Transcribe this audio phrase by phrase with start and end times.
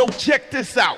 [0.00, 0.96] Yo, check this out.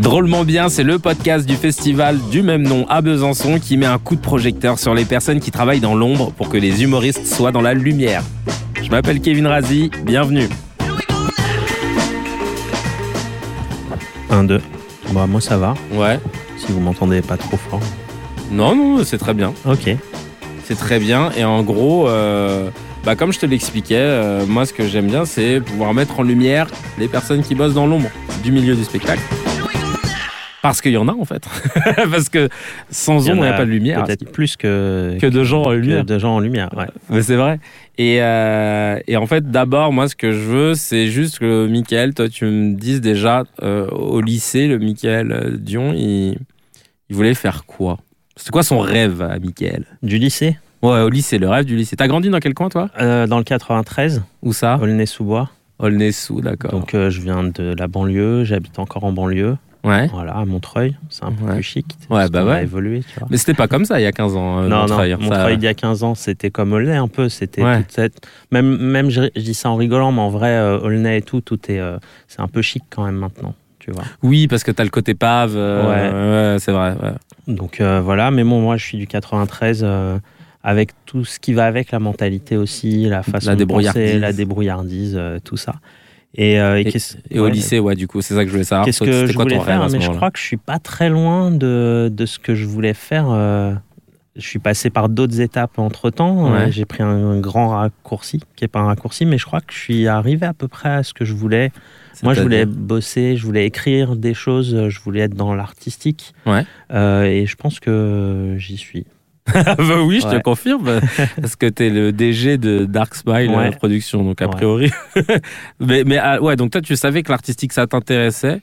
[0.00, 3.98] Drôlement bien, c'est le podcast du festival du même nom à Besançon qui met un
[4.00, 7.52] coup de projecteur sur les personnes qui travaillent dans l'ombre pour que les humoristes soient
[7.52, 8.24] dans la lumière.
[8.82, 10.48] Je m'appelle Kevin Razi, bienvenue.
[14.30, 14.60] 1, 2.
[15.12, 16.18] Bah, moi ça va, Ouais.
[16.56, 17.80] si vous m'entendez pas trop fort.
[18.50, 19.54] Non, non, c'est très bien.
[19.66, 19.94] Ok.
[20.64, 21.30] C'est très bien.
[21.36, 22.70] Et en gros, euh,
[23.04, 26.22] bah, comme je te l'expliquais, euh, moi ce que j'aime bien, c'est pouvoir mettre en
[26.22, 28.08] lumière les personnes qui bossent dans l'ombre
[28.44, 29.22] du milieu du spectacle.
[30.62, 31.42] Parce qu'il y en a en fait.
[32.10, 32.48] Parce que
[32.88, 34.04] sans ombre, il n'y a pas de lumière.
[34.04, 36.04] Peut-être plus que, Que de gens en lumière.
[36.04, 36.70] de gens en lumière.
[36.76, 36.86] Ouais.
[37.10, 37.58] Mais c'est vrai.
[37.98, 42.14] Et, euh, et en fait, d'abord, moi, ce que je veux, c'est juste que Michael,
[42.14, 46.38] toi, tu me dises déjà, euh, au lycée, le Michael Dion, il,
[47.10, 47.98] il voulait faire quoi?
[48.36, 49.84] C'est quoi son rêve à Michael?
[50.04, 51.96] Du lycée, Ouais, au lycée, le rêve du lycée.
[51.96, 55.48] T'as grandi dans quel coin, toi euh, dans le 93, Où ça Aulnay-sous-Bois.
[55.78, 56.70] Aulnay-sous, d'accord.
[56.72, 59.56] Donc euh, je viens de la banlieue, j'habite encore en banlieue.
[59.84, 60.06] ouais.
[60.12, 61.54] Voilà, à Montreuil, c'est un peu Ouais.
[61.54, 61.86] plus chic.
[62.10, 62.62] Ouais, bah qu'on a ouais.
[62.64, 63.28] évolué, tu vois.
[63.30, 65.18] Mais c'était pas comme ça il y a 15 ans, euh, non, Montreuil, non, hein,
[65.22, 67.28] ça- Montreuil il y a 15 ans, c'était comme Aulnay un peu.
[67.28, 67.78] C'était Ouais.
[67.82, 68.26] toute cette...
[68.52, 71.58] même, même je, je dis ça en rigolant, mais en vrai, Aulnay et tout, tout
[71.70, 71.98] est, euh,
[72.28, 74.04] c'est un peu chic quand même maintenant, tu vois.
[74.22, 75.54] Oui, parce que t'as le côté pave.
[75.56, 76.94] euh, ouais, c'est vrai.
[77.02, 77.12] ouais.
[77.54, 80.18] Donc voilà, mais bon, moi je suis du 93 euh,
[80.64, 84.32] avec tout ce qui va avec la mentalité aussi, la façon La de penser, la
[84.32, 85.74] débrouillardise, euh, tout ça.
[86.34, 88.46] Et, euh, et Et- qu'est-ce Et au ouais, lycée, ouais, du coup, c'est ça que
[88.46, 88.86] je voulais savoir.
[88.86, 91.50] Qu'est-ce que je quoi voulais faire Mais je crois que je suis pas très loin
[91.50, 93.26] de, de ce que je voulais faire.
[93.30, 93.74] euh,
[94.34, 96.50] je suis passé par d'autres étapes entre temps.
[96.50, 96.72] Ouais.
[96.72, 99.74] J'ai pris un, un grand raccourci, qui est pas un raccourci, mais je crois que
[99.74, 101.70] je suis arrivé à peu près à ce que je voulais.
[102.22, 106.32] Moi, je voulais bosser, je voulais écrire des choses, je voulais être dans l'artistique.
[106.46, 106.62] Ouais.
[107.28, 109.04] Et je pense que j'y suis.
[109.54, 111.00] Ah bah oui, je te confirme,
[111.40, 113.68] parce que t'es le DG de Dark Smile Ouais.
[113.68, 114.50] euh, Production, donc a Ouais.
[114.52, 114.90] priori.
[115.80, 118.60] mais mais ah, ouais, donc toi, tu savais que l'artistique, ça t'intéressait?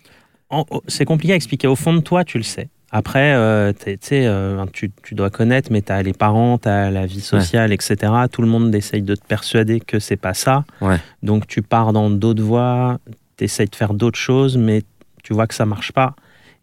[0.50, 1.67] Oh, C'est compliqué à expliquer.
[1.67, 2.69] Au fond de toi, tu le sais.
[2.91, 6.90] Après, euh, tu euh, tu, tu dois connaître, mais tu as les parents, tu as
[6.90, 7.96] la vie sociale, etc.
[8.31, 10.63] Tout le monde essaye de te persuader que c'est pas ça.
[10.81, 10.97] Ouais.
[11.22, 12.97] Donc tu pars dans d'autres voies,
[13.38, 14.81] tu essayes de faire d'autres choses, mais
[15.23, 16.16] tu vois que ça marche pas.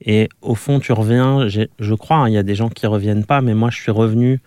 [0.04, 3.24] Et au fond, tu reviens, je crois, hein, il y a des gens qui reviennent
[3.24, 4.40] pas, mais moi, je suis revenu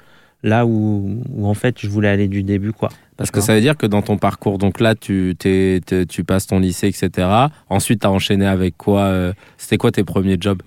[0.44, 2.72] là où, où en fait, je voulais aller du début.
[2.72, 2.90] quoi.
[3.18, 6.60] Parce que ça veut dire que dans ton parcours, donc là, tu, tu passes ton
[6.60, 7.28] lycée, etc.
[7.70, 10.62] Ensuite, tu as enchaîné avec quoi euh, C'était quoi tes premiers jobs?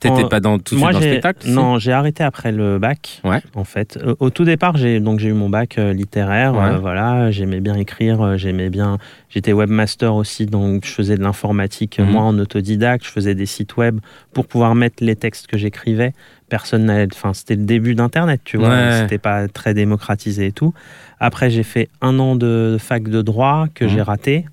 [0.00, 2.24] T'étais pas dans, tout de Moi, suite dans le j'ai- spectacle si Non, j'ai arrêté
[2.24, 3.20] après le bac.
[3.22, 3.40] Ouais.
[3.54, 6.54] En fait, au tout départ, j'ai donc j'ai eu mon bac euh, littéraire.
[6.54, 6.64] Ouais.
[6.74, 8.98] euh, voilà, j'aimais bien écrire, euh, j'aimais bien.
[9.30, 12.00] J'étais webmaster aussi, donc je faisais de l'informatique.
[12.00, 12.06] Mhm.
[12.10, 14.00] Moi, en autodidacte, je faisais des sites web
[14.32, 16.12] pour pouvoir mettre les textes que j'écrivais.
[16.48, 17.06] Personne n'allait.
[17.12, 18.70] Enfin, c'était le début d'Internet, tu vois.
[18.70, 18.98] Ouais.
[19.02, 20.74] C'était pas très démocratisé et tout.
[21.20, 23.90] Après, j'ai fait un an de fac de droit que Mhm.
[23.90, 24.46] j'ai raté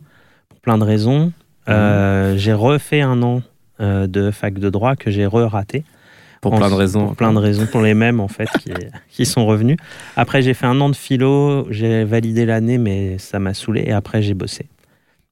[0.50, 1.32] pour plein de raisons.
[1.70, 3.42] Euh, j'ai refait un an
[3.82, 5.84] de fac de droit que j'ai re-raté.
[6.42, 7.06] Pour En- plein de raisons.
[7.08, 8.72] Pour plein de raisons, pour les mêmes en fait, qui,
[9.10, 9.78] qui sont revenus.
[10.16, 13.84] Après, j'ai fait un an de philo, j'ai validé l'année, mais ça m'a saoulé.
[13.86, 14.66] Et après, j'ai bossé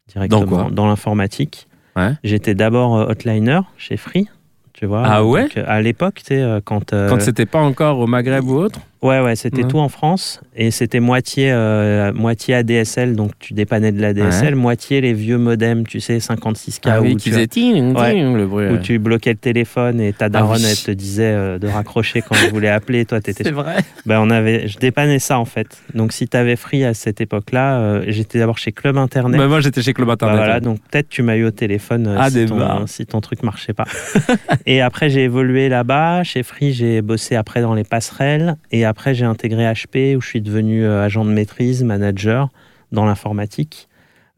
[0.08, 0.88] directement Dans quoi?
[0.90, 1.68] l'informatique.
[1.96, 2.12] Ouais.
[2.24, 4.28] J'étais d'abord euh, hotliner chez Free.
[4.74, 5.44] Tu vois, Ah ouais?
[5.44, 6.94] Donc, euh, À l'époque, tu sais, euh, quand.
[6.94, 8.80] euh, Quand c'était pas encore au Maghreb ou autre?
[9.02, 9.68] Ouais, ouais, c'était Ouais.
[9.70, 15.00] tout en France et c'était moitié, euh, moitié ADSL, donc tu dépannais de l'ADSL, moitié
[15.00, 17.48] les vieux modems, tu sais, 56K, Ah oui, qui Ouais.
[17.48, 17.94] ting,
[18.36, 18.68] le bruit.
[18.68, 20.68] où tu bloquais le téléphone et ta daronne, oui.
[20.70, 23.78] elle te disait euh, de raccrocher quand elle voulait appeler, toi, t'étais C'est vrai.
[24.06, 25.78] ben, on avait, je dépannais ça en fait.
[25.94, 29.40] Donc si tu avais free à cette époque-là, euh, j'étais d'abord chez Club Internet.
[29.40, 30.38] Bah, moi, j'étais chez Club Bah, Internet.
[30.38, 33.74] voilà, donc peut-être tu m'as eu au téléphone Ah, si, ton, si ton truc marchait
[33.74, 33.86] pas.
[34.66, 36.24] et après j'ai évolué là-bas.
[36.24, 38.58] Chez Free, j'ai bossé après dans les passerelles.
[38.72, 42.50] Et après j'ai intégré HP où je suis devenu euh, agent de maîtrise, manager
[42.92, 43.88] dans l'informatique.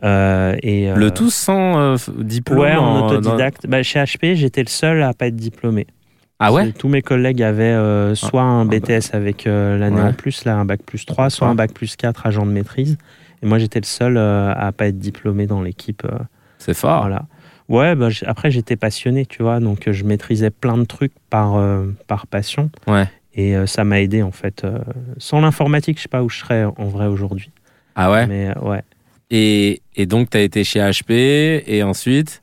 [0.03, 3.67] Euh, et, euh, Le tout sans euh, diplôme Ouais, en dans- autodidacte.
[3.67, 5.85] Bah, chez HP, j'étais le seul à pas être diplômé.
[6.39, 8.79] Ah ouais Tous mes collègues avaient euh, soit un bah.
[8.79, 10.07] BTS avec euh, l'année Ouais.
[10.09, 11.51] en plus, là, un bac plus 3, soit Ouais.
[11.51, 12.97] un bac plus 4 agent de maîtrise.
[13.44, 16.03] Et moi, j'étais le seul euh, à pas être diplômé dans l'équipe.
[16.06, 16.18] euh,
[16.57, 17.01] C'est fort.
[17.01, 17.25] Voilà.
[17.69, 21.57] Ouais, bah, après, j'étais passionné, tu vois, donc euh, je maîtrisais plein de trucs par,
[21.57, 22.71] euh, par passion.
[22.88, 23.07] Ouais.
[23.33, 24.63] Et euh, ça m'a aidé, en fait.
[24.63, 24.80] euh,
[25.18, 27.50] sans l'informatique, je sais pas où je serais en vrai aujourd'hui.
[27.95, 28.28] Ah ouais?
[28.28, 28.81] Mais euh, ouais.
[29.30, 32.42] et, et donc, tu as été chez HP et ensuite?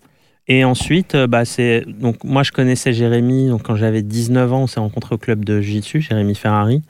[0.50, 3.48] Et ensuite, bah, c'est donc moi je connaissais Jérémy.
[3.48, 6.82] Donc quand j'avais 19 ans, on s'est rencontrés au club de Jiu-Jitsu, Jérémy Ferrari.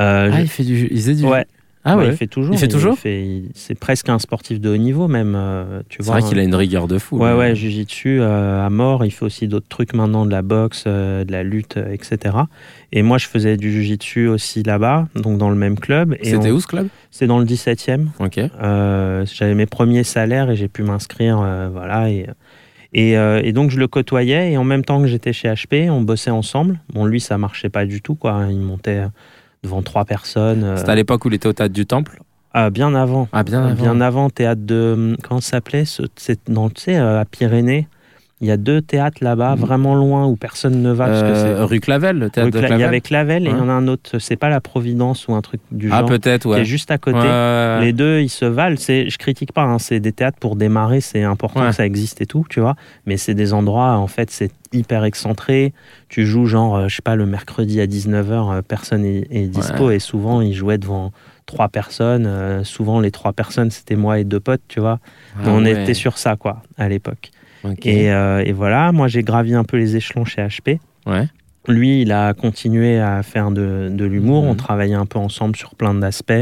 [0.00, 0.88] Euh, Ah, je- il fait du.
[0.90, 1.24] Il faisait du.
[1.24, 1.46] Ouais.
[1.88, 2.54] Ah ouais, il fait toujours.
[2.54, 2.96] Il fait toujours
[3.54, 5.34] C'est presque un sportif de haut niveau même.
[5.36, 7.16] euh, C'est vrai qu'il a une rigueur de fou.
[7.18, 9.04] Ouais, ouais, jujitsu euh, à mort.
[9.04, 12.36] Il fait aussi d'autres trucs maintenant, de la boxe, euh, de la lutte, euh, etc.
[12.92, 16.16] Et moi, je faisais du jujitsu aussi là-bas, donc dans le même club.
[16.22, 16.88] C'était on- où ce club?
[17.10, 18.08] C'est dans le 17e.
[18.18, 18.40] Ok.
[19.34, 21.38] J'avais mes premiers salaires et j'ai pu m'inscrire,
[21.72, 22.10] voilà.
[22.10, 22.26] Et,
[22.92, 26.00] et, et donc je le côtoyais et en même temps que j'étais chez HP, on
[26.02, 26.78] bossait ensemble.
[26.92, 28.46] Bon, lui, ça marchait pas du tout, quoi.
[28.50, 29.02] Il montait
[29.66, 30.64] devant trois personnes.
[30.64, 32.20] euh, C'était à l'époque où il était au théâtre du Temple
[32.58, 33.28] ah, bien avant.
[33.32, 33.82] Ah, bien avant.
[33.82, 35.14] Bien avant, théâtre de.
[35.22, 37.86] Comment ça s'appelait ce- C'est dans, tu sais, euh, à Pyrénées?
[38.42, 39.60] Il y a deux théâtres là-bas, Mhm.
[39.62, 41.06] vraiment loin, où personne ne va.
[41.06, 42.78] parce que Euh, c'est- rue Clavel, le théâtre Rue de Cla- Clavel.
[42.78, 45.26] il y avait Clavel et il y en a un autre, c'est pas la Providence
[45.28, 46.08] ou un truc du Ah, genre.
[46.10, 46.60] peut-être, qui ouais.
[46.60, 47.16] est juste à côté.
[47.18, 47.80] Ouais.
[47.80, 48.76] Les deux, ils se valent.
[48.76, 49.62] Je critique pas.
[49.62, 51.00] hein, c'est des théâtres pour démarrer.
[51.00, 51.68] C'est important Ouais.
[51.70, 52.76] que ça existe et tout, tu vois.
[53.06, 55.72] Mais c'est des endroits, en fait, c'est hyper excentré.
[56.10, 59.90] Tu joues genre, euh, je sais pas, le mercredi à 19h, personne est, est dispo.
[59.90, 61.10] Et souvent, ils jouaient devant
[61.46, 62.26] trois personnes.
[62.26, 64.98] Euh, souvent, les trois personnes, c'était moi et deux potes, tu vois.
[65.38, 65.82] Ah on ouais.
[65.84, 67.30] était sur ça, quoi, à l'époque.
[67.82, 70.78] Et, euh, et voilà, moi, j'ai gravi un peu les échelons chez HP.
[71.06, 71.26] Ouais.
[71.68, 74.44] Lui, il a continué à faire de, de l'humour.
[74.44, 74.50] Mhm.
[74.50, 76.32] On travaillait un peu ensemble sur plein d'aspects,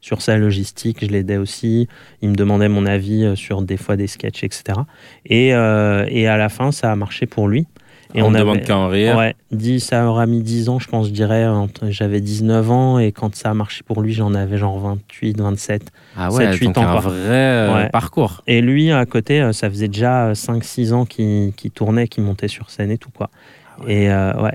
[0.00, 0.98] sur sa logistique.
[1.00, 1.88] Je l'aidais aussi.
[2.22, 4.80] Il me demandait mon avis euh, sur des fois des sketchs, etc.
[5.26, 7.66] Et, euh, et à la fin, ça a marché pour lui.
[8.14, 9.16] Et on, on demande qu'à en rire.
[9.16, 11.46] Ouais, dit, ça aura mis 10 ans, je pense, je dirais.
[11.90, 15.82] J'avais 19 ans et quand ça a marché pour lui, j'en avais genre 28, 27.
[16.16, 17.00] Ah ouais, 7-8 donc ans, un quoi.
[17.00, 17.88] vrai euh, Ouais.
[17.90, 18.42] parcours.
[18.46, 22.48] Et lui, à côté, euh, ça faisait déjà 5-6 ans qu'il qu'il tournait, qu'il montait
[22.48, 23.28] sur scène et tout, quoi.
[23.86, 24.54] Et euh, ouais.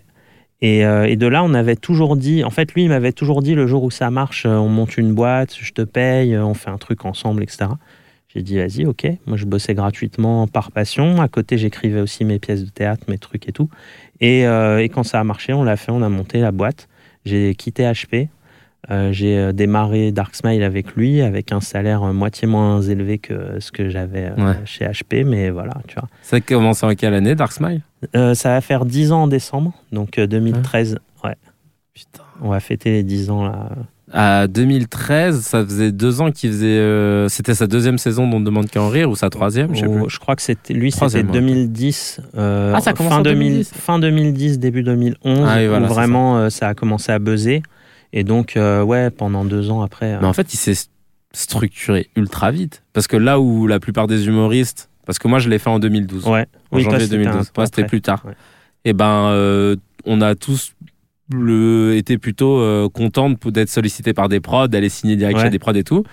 [0.62, 3.42] Et, euh, et de là, on avait toujours dit, en fait, lui, il m'avait toujours
[3.42, 6.46] dit le jour où ça marche, euh, on monte une boîte, je te paye, euh,
[6.46, 7.66] on fait un truc ensemble, etc.
[8.36, 9.08] J'ai dit, vas-y, ok.
[9.28, 11.22] Moi, je bossais gratuitement par passion.
[11.22, 13.70] À côté, j'écrivais aussi mes pièces de théâtre, mes trucs et tout.
[14.22, 16.88] Et, euh, et quand ça a marché, on l'a fait, on a monté la boîte.
[17.26, 18.30] J'ai quitté HP.
[18.92, 23.60] Euh, j'ai euh, démarré Dark Smile avec lui, avec un salaire moitié moins élevé que
[23.62, 24.58] ce que j'avais euh, Ouais.
[24.66, 26.10] chez HP, mais voilà, tu vois.
[26.22, 27.82] Ça a commencé en quelle année, Dark Smile?
[28.14, 31.00] Ça va faire 10 ans en décembre, donc euh, 2013.
[31.24, 31.36] Ouais,
[31.94, 32.24] Putain.
[32.42, 33.70] on va fêter les 10 ans là.
[34.16, 36.68] À 2013, ça faisait deux ans qu'il faisait.
[36.68, 39.74] euh, C'était sa deuxième saison dont on ne demande qu'à en rire ou sa troisième,
[39.74, 40.02] je sais plus.
[40.04, 41.34] Oh, je crois que c'était lui, c'était Troisième, ouais.
[41.34, 42.20] 2010.
[42.38, 43.74] euh, Ah, ça a commencé fin, en 2000 2010.
[43.74, 46.68] fin 2010, début 2011, Ah oui, voilà, où vraiment euh, ça.
[46.68, 47.64] a commencé à buzzer.
[48.14, 50.14] Et donc, euh, ouais, pendant deux ans après.
[50.14, 50.76] euh, Mais en fait, il s'est
[51.34, 52.84] structuré ultra vite.
[52.94, 54.90] Parce que là où la plupart des humoristes.
[55.08, 56.28] Parce que moi, je l'ai fait en 2012.
[56.28, 57.48] ouais, En Oui, janvier c'était un 2012.
[57.48, 58.24] peu Moi, c'était plus tard.
[58.26, 58.34] Ouais.
[58.86, 59.76] Et ben, euh,
[60.06, 60.74] on a tous
[61.32, 65.44] le, été plutôt euh, contents de- d'être sollicités par des prods, d'aller signer direct Ouais.
[65.46, 66.04] chez des prods et tout.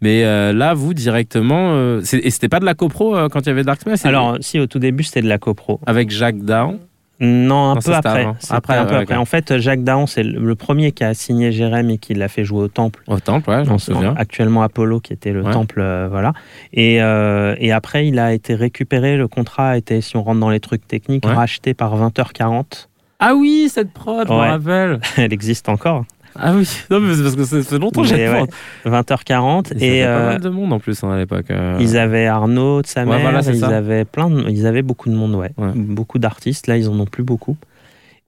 [0.00, 1.72] Mais euh, là, vous, directement.
[1.72, 4.60] euh, et c'était pas de la copro quand il y avait Dark c'est- Alors, si
[4.60, 5.80] au tout début, c'était de la copro.
[5.86, 6.78] Avec Jacques Daon.
[7.20, 8.28] Non, un Non, peu après.
[8.50, 9.16] Après, un peu après.
[9.16, 12.44] En fait, Jacques Daon, c'est le premier qui a signé Jérém et qui l'a fait
[12.44, 13.02] jouer au Temple.
[13.08, 14.14] Au temple, ouais, j'en En- souviens.
[14.16, 15.50] Actuellement Apollo, qui était le Ouais.
[15.52, 16.32] Temple, euh, voilà.
[16.72, 19.16] Et, euh, et après, il a été récupéré.
[19.16, 21.32] Le contrat a été, si on rentre dans les trucs techniques, Ouais.
[21.34, 22.88] racheté par 20h40.
[23.18, 24.48] Ah oui, cette prod, je me Ouais.
[24.48, 25.00] rappelle.
[25.16, 26.04] Elle existe encore.
[26.40, 28.46] Ah oui, non, mais c'est parce que ça fait longtemps que j'ai Mais le ouais,
[28.84, 28.92] prod.
[28.92, 29.72] 20h40.
[29.72, 31.50] Et, Et, fait pas euh, mal de monde en plus hein, à l'époque.
[31.50, 31.76] euh.
[31.80, 33.68] Ils avaient Arnaud sa Ouais, voilà, ils ça.
[33.76, 35.50] avaient plein de- ils avaient beaucoup de monde, ouais.
[35.58, 35.72] Ouais.
[35.74, 37.56] Beaucoup d'artistes, là ils en ont plus beaucoup.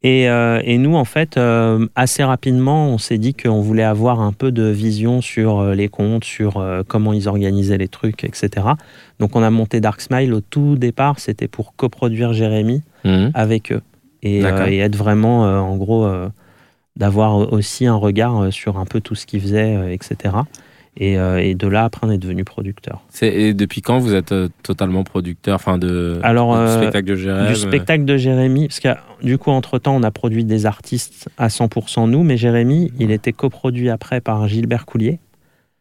[0.02, 1.38] Et, euh, et nous, en fait,
[1.94, 6.24] assez rapidement, on s'est dit qu'on voulait avoir un peu de vision sur les comptes,
[6.24, 8.66] sur comment ils organisaient les trucs, etc.
[9.20, 13.30] Donc on a monté Dark Smile au tout départ, c'était pour coproduire Jérémy Mhm.
[13.34, 13.82] avec eux.
[14.22, 16.28] Et, euh, et être vraiment, euh, en gros, euh,
[16.96, 20.34] d'avoir aussi un regard sur un peu tout ce qu'ils faisaient, euh, etc.
[20.96, 23.00] Et, et de là, après, on est devenu producteur.
[23.22, 24.34] Et depuis quand vous êtes
[24.64, 28.88] totalement producteur enfin de, Alors, du spectacle de Jérém du spectacle de Jérémy, parce que
[29.24, 33.32] du coup, entre-temps, on a produit des artistes à 100% nous, mais Jérémy, il était
[33.32, 35.20] coproduit après par Gilbert Coulier.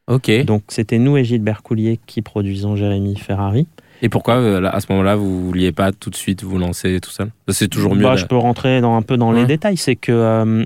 [0.07, 0.31] Ok.
[0.45, 3.67] Donc, c'était nous et Gilbert Coulier qui produisons Jérémy Ferrari.
[4.01, 7.09] Et pourquoi euh, à ce moment-là vous vouliez pas tout de suite vous lancer tout
[7.09, 7.29] seul?
[7.49, 8.03] C'est toujours mieux.
[8.03, 9.47] Bah, de- je peux rentrer dans, un peu dans les Ouais.
[9.47, 9.77] détails.
[9.77, 10.63] C'est que, euh,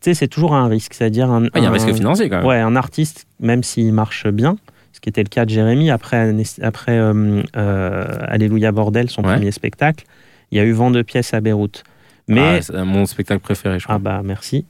[0.00, 0.94] c'est toujours un risque.
[0.94, 2.46] C'est-à-dire un, Ah, Il y a un risque financier quand même.
[2.46, 4.56] Ouais, un artiste, même s'il marche bien,
[4.92, 9.34] ce qui était le cas de Jérémy, après, après euh, euh, Alléluia Bordel, son Ouais.
[9.34, 10.04] premier spectacle,
[10.50, 11.84] il y a eu vent de pièces à Beyrouth.
[12.28, 13.96] Mais Ah, mon spectacle préféré, je crois.
[13.96, 14.64] Ah bah merci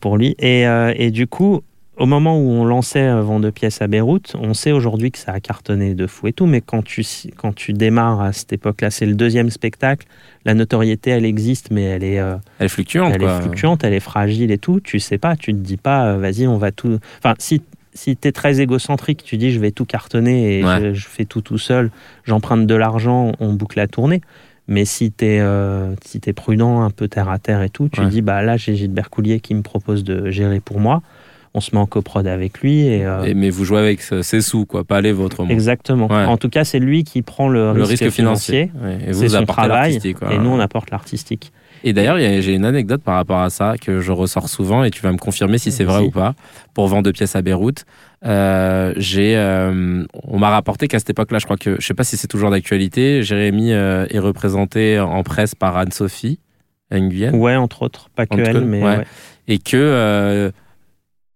[0.00, 0.34] pour lui.
[0.38, 0.62] Et,
[0.96, 1.62] et du coup,
[1.96, 5.18] au moment où on lançait euh, Vent de pièces à Beyrouth, on sait aujourd'hui que
[5.18, 7.04] ça a cartonné de fou et tout, mais quand tu,
[7.36, 10.06] quand tu démarres à cette époque-là, c'est le deuxième spectacle,
[10.44, 13.38] la notoriété, elle existe, mais elle est, euh, Elle est fluctuante, elle quoi.
[13.38, 14.80] est fluctuante, elle est fragile et tout.
[14.80, 16.98] Tu sais pas, tu te dis pas, euh, vas-y, on va tout...
[17.18, 17.62] Enfin, si,
[17.94, 20.80] si tu es très égocentrique, tu dis, je vais tout cartonner et Ouais.
[20.80, 21.90] je, je fais tout tout seul,
[22.24, 24.20] j'emprunte de l'argent, on boucle la tournée.
[24.68, 25.42] Mais si tu es,
[26.04, 28.08] si t'es prudent, un peu terre à terre et tout, tu Ouais.
[28.08, 31.02] dis, bah là, j'ai Gilbert Coulier qui me propose de gérer pour moi.
[31.56, 32.86] On se met en coprod avec lui.
[32.86, 35.42] Et, euh, Et- mais vous jouez avec ses sous, quoi, pas les vôtres.
[35.42, 35.50] moins.
[35.52, 36.06] Exactement.
[36.06, 36.24] Ouais.
[36.24, 38.70] En tout cas, c'est lui qui prend le, Le risque, risque financier.
[39.06, 39.92] Et vous, son apportez travail.
[39.94, 40.16] l'artistique.
[40.30, 41.52] Et nous, on apporte l'artistique.
[41.84, 45.02] Et d'ailleurs, j'ai une anecdote par rapport à ça que je ressors souvent et tu
[45.02, 46.34] vas me confirmer si c'est vrai ou pas.
[46.74, 47.84] Pour vendre deux pièces à Beyrouth,
[48.24, 52.02] euh, j'ai, euh, on m'a rapporté qu'à cette époque-là, je crois que, je sais pas
[52.04, 56.40] si c'est toujours d'actualité, Jérémy euh, est représenté en presse par Anne-Sophie
[56.92, 58.08] Nguyen Ouais, entre autres.
[58.16, 58.96] Pas que elle, mais ouais.
[58.98, 59.04] ouais.
[59.48, 60.50] et que euh,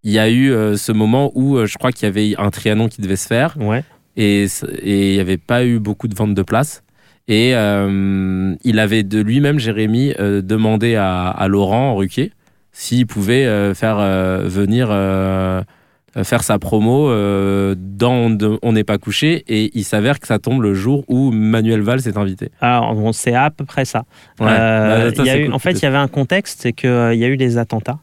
[0.04, 2.50] il y a eu euh, ce moment où euh, je crois qu'il y avait un
[2.50, 3.84] trianon qui devait se faire Ouais.
[4.16, 4.46] et
[4.84, 6.82] il n'y avait pas eu beaucoup de ventes de places.
[7.28, 12.32] Et euh, il avait de lui-même, Jérémy, demandé à, à Laurent Ruquier
[12.72, 13.98] s'il pouvait faire
[14.48, 14.88] venir
[16.24, 17.08] faire sa promo
[17.76, 19.44] dans On n'est pas couché.
[19.46, 22.50] Et il s'avère que ça tombe le jour où Manuel Valls est invité.
[22.60, 24.04] Alors, bon, c'est à peu près ça.
[24.40, 24.46] Ouais.
[24.46, 25.54] Bah, ça, il y a c'est eu, cool.
[25.54, 27.98] en fait, il y avait un contexte, c'est qu'il y a eu des attentats,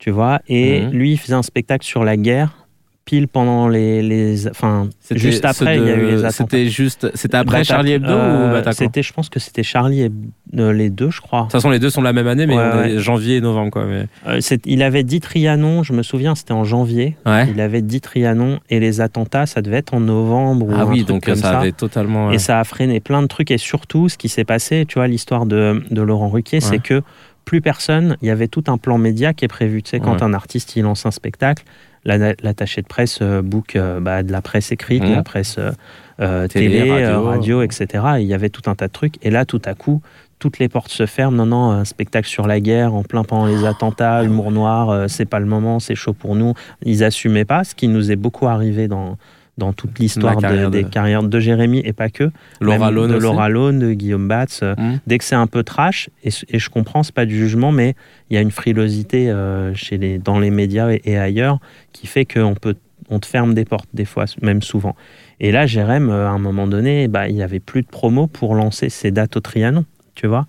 [0.00, 0.90] tu vois, et Mhm.
[0.90, 2.56] lui, il faisait un spectacle sur la guerre,
[3.04, 4.02] pile pendant les.
[4.02, 6.30] les enfin, juste après, il y a de- eu les attentats.
[6.30, 9.62] C'était juste, c'était après Charlie Hebdo euh, ou Bataclan De C'était, je pense que c'était
[9.64, 10.28] Charlie Hebdo,
[10.58, 11.42] euh, les deux, je crois.
[11.42, 12.98] toute façon, les deux sont la même année, mais Ouais, ouais.
[12.98, 13.84] janvier et novembre, quoi.
[13.86, 14.06] Mais...
[14.28, 17.16] Euh, il avait dit Trianon, je me souviens, c'était en janvier.
[17.26, 17.48] Ouais.
[17.50, 21.02] Il avait dit Trianon, et les attentats, ça devait être en novembre ou Ah oui,
[21.04, 21.58] donc comme ça, ça.
[21.58, 22.30] avait totalement.
[22.30, 23.50] Et euh, ça a freiné plein de trucs.
[23.50, 27.02] Et surtout, ce qui s'est passé, tu vois, l'histoire de, de Laurent Ruquier, c'est que
[27.50, 29.82] plus personne, il y avait tout un plan média qui est prévu.
[29.82, 30.22] Tu sais, quand Ouais.
[30.22, 31.64] un artiste il lance un spectacle,
[32.04, 35.14] la- l'attaché de presse euh, book euh, bah, de la presse écrite, Mhm.
[35.16, 37.24] la presse euh, Télé, télé, radio.
[37.24, 37.86] radio, etc.
[38.18, 39.16] Et il y avait tout un tas de trucs.
[39.26, 40.00] Et là, tout à coup,
[40.38, 41.36] toutes les portes se ferment.
[41.38, 45.08] Non, non, un spectacle sur la guerre, en plein pendant les attentats, humour noir, euh,
[45.08, 46.54] c'est pas le moment, c'est chaud pour nous.
[46.84, 49.16] Ils assumaient pas, ce qui nous est beaucoup arrivé dans,
[49.60, 52.30] dans toute l'histoire de- des de- carrières de Jérémy et pas que.
[52.60, 53.22] Laura Lone de aussi.
[53.22, 54.60] Laura Lone, de Guillaume Batz.
[54.64, 54.98] euh, Hmm.
[55.06, 57.94] Dès que c'est un peu trash, et, et je comprends, c'est pas du jugement, mais
[58.30, 61.58] il y a une frilosité euh, chez les, dans les médias et, et ailleurs
[61.92, 62.74] qui fait qu'on peut,
[63.10, 64.96] on te ferme des portes des fois, même souvent.
[65.40, 68.26] Et là, Jérém, euh, à un moment donné, bah, il y avait plus de promo
[68.26, 70.46] pour lancer ses dates au Trianon, tu vois.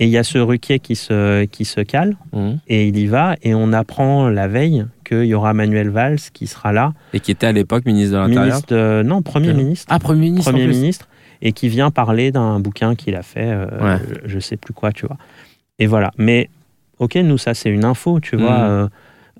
[0.00, 2.56] Et il y a ce Ruquier qui se, qui se cale, Hmm.
[2.68, 6.46] et il y va, et on apprend la veille qu'il y aura Manuel Valls qui
[6.46, 9.04] sera là, Et qui était à l'époque ministre de l'Intérieur.
[9.04, 10.50] non, Premier ministre Ah, Premier ministre.
[10.52, 11.08] Premier ministre,
[11.42, 13.98] et qui vient parler d'un bouquin qu'il a fait, euh, Ouais.
[14.24, 15.16] je, je sais plus quoi, tu vois.
[15.78, 16.10] Et voilà.
[16.18, 16.50] Mais,
[16.98, 18.58] ok, nous, ça, c'est une info, tu vois.
[18.58, 18.64] Mhm.
[18.64, 18.88] euh,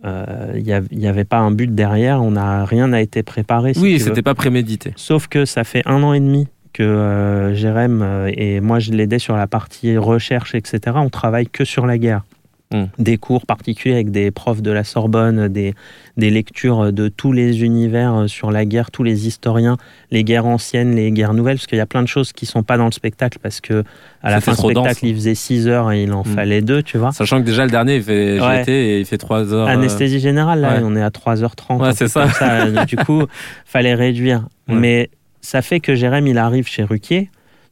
[0.05, 0.53] euh,
[0.93, 3.75] Il n'y avait pas un but derrière, on a, rien n'a été préparé.
[3.75, 4.93] si Oui, c'était pas prémédité.
[4.97, 8.93] Sauf que ça fait un an et demi que euh, Jérém euh, et moi, je
[8.93, 10.81] l'aidais sur la partie recherche, etc.
[10.97, 12.23] On travaille que sur la guerre.
[12.71, 12.85] Mm.
[12.99, 15.73] Des cours particuliers avec des profs de la Sorbonne, des,
[16.19, 19.79] des lectures de tous les univers euh, sur la guerre, tous les historiens,
[20.11, 22.63] les guerres anciennes, les guerres nouvelles, parce qu'il y a plein de choses qui sont
[22.63, 23.85] pas dans le spectacle, parce que
[24.23, 24.85] à la fin du trop dense.
[24.85, 26.25] spectacle, il faisait 6 heures et il en Mm.
[26.35, 27.13] fallait deux, tu vois.
[27.13, 28.59] Sachant que déjà le dernier, il fait Ouais.
[28.59, 29.67] GT et il fait 3 heures.
[29.67, 30.83] Anesthésie générale, là, ouais.
[30.85, 31.81] on est à 3h30.
[31.81, 32.27] Ouais, c'est ça.
[32.39, 33.23] comme du coup,
[33.65, 34.47] fallait réduire.
[34.71, 35.09] Mais
[35.41, 37.31] ça fait que Jérém, il arrive chez Ruquier.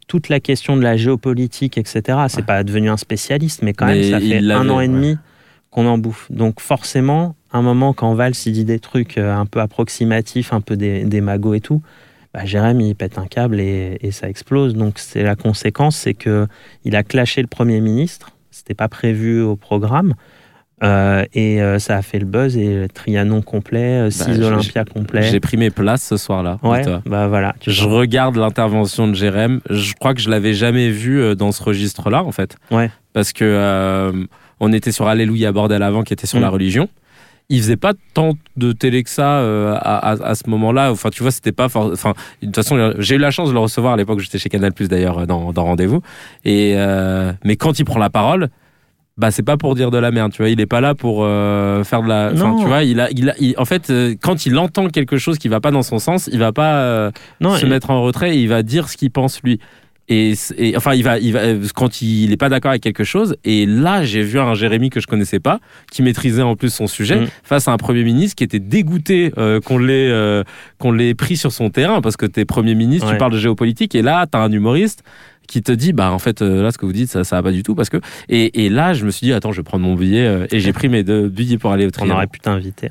[0.08, 2.42] Toute la question de la géopolitique, etc., c'est Ouais.
[2.44, 4.88] pas devenu un spécialiste, mais quand Mais même, ça fait un an et ouais.
[4.88, 5.18] demi
[5.70, 6.30] qu'on en bouffe.
[6.30, 10.60] Donc forcément, un moment, quand Valls il dit des trucs euh, un peu approximatifs, un
[10.60, 11.82] peu des, des magots et tout,
[12.32, 14.74] bah, Jérém, il pète un câble et, et ça explose.
[14.74, 16.46] Donc c'est la conséquence, c'est que
[16.84, 18.30] il a clashé le Premier ministre.
[18.52, 20.14] C'était pas prévu au programme.
[20.82, 24.44] Euh, et euh, ça a fait le buzz et le Trianon complet, 6 Bah, j'ai-
[24.44, 25.22] Olympia complets.
[25.22, 26.58] J'ai pris mes places ce soir-là.
[26.62, 27.54] Ouais, bah voilà.
[27.66, 28.00] Je vois.
[28.00, 29.60] regarde l'intervention de Jérém.
[29.70, 32.56] Je crois que je l'avais jamais vu euh, dans ce registre-là, en fait.
[32.70, 32.90] Ouais.
[33.14, 34.12] Parce que euh,
[34.60, 36.42] on était sur Alléluia Bordel avant, qui était sur Mm.
[36.42, 36.88] la religion.
[37.48, 40.90] Il faisait pas tant de télé que ça euh, à, à- à ce moment-là.
[40.92, 41.70] Enfin, tu vois, c'était pas.
[41.70, 44.18] for- Enfin, de toute façon, j'ai eu la chance de le recevoir à l'époque.
[44.20, 46.02] J'étais chez Canal Plus d'ailleurs euh, dans, dans Rendez-vous.
[46.44, 48.50] Et euh, mais quand il prend la parole.
[49.18, 50.50] Bah c'est pas pour dire de la merde, tu vois.
[50.50, 52.32] Il est pas là pour euh, faire de la.
[52.34, 55.16] Enfin, tu vois, il a, il a, il- en fait, euh, quand il entend quelque
[55.16, 56.74] chose qui va pas dans son sens, il va pas.
[56.82, 59.58] euh, Non, se et- mettre en retrait et il va dire ce qu'il pense lui.
[60.08, 60.34] Et,
[60.76, 63.36] enfin, il va, il va, euh, quand il n'est pas d'accord avec quelque chose.
[63.44, 65.58] Et là, j'ai vu un Jérémy que je connaissais pas,
[65.90, 67.26] qui maîtrisait en plus son sujet, Mm.
[67.42, 70.44] face à un premier ministre qui était dégoûté euh, qu'on l'ait, euh,
[70.78, 73.94] qu'on l'ait pris sur son terrain, parce que t'es premier ministre, tu parles de géopolitique,
[73.96, 75.02] et là, t'as un humoriste
[75.48, 77.52] qui te dit bah en fait là ce que vous dites ça ça va pas
[77.52, 77.98] du tout parce que
[78.28, 80.72] et, et là je me suis dit attends je vais prendre mon billet et j'ai
[80.72, 82.14] pris mes deux billets pour aller au on Trianon.
[82.16, 82.88] aurait pu t'inviter.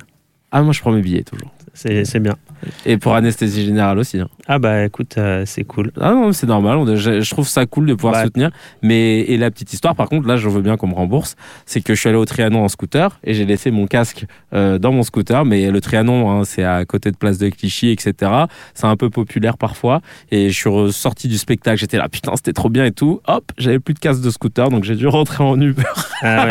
[0.54, 2.38] ah moi je prends mes billets toujours C'est c'est bien.
[2.86, 4.28] Et pour anesthésie générale aussi hein.
[4.48, 5.92] Ah bah écoute, euh, c'est cool.
[6.00, 6.78] Ah non, c'est normal.
[6.78, 8.24] on- Je, je trouve ça cool de pouvoir Bah.
[8.26, 8.52] soutenir.
[8.84, 11.36] Mais et la petite histoire, par contre, là, je veux bien qu'on me rembourse.
[11.66, 14.78] C'est que je suis allé au Trianon en scooter et j'ai laissé mon casque euh,
[14.78, 15.46] dans mon scooter.
[15.46, 18.32] Mais le Trianon, hein, c'est à côté de Place de Clichy, etc.
[18.76, 20.02] C'est un peu populaire parfois.
[20.32, 21.80] Et je suis ressorti du spectacle.
[21.80, 23.22] J'étais là, putain, c'était trop bien et tout.
[23.28, 25.84] Hop, j'avais plus de casque de scooter, donc j'ai dû rentrer en Uber.
[26.22, 26.46] Ah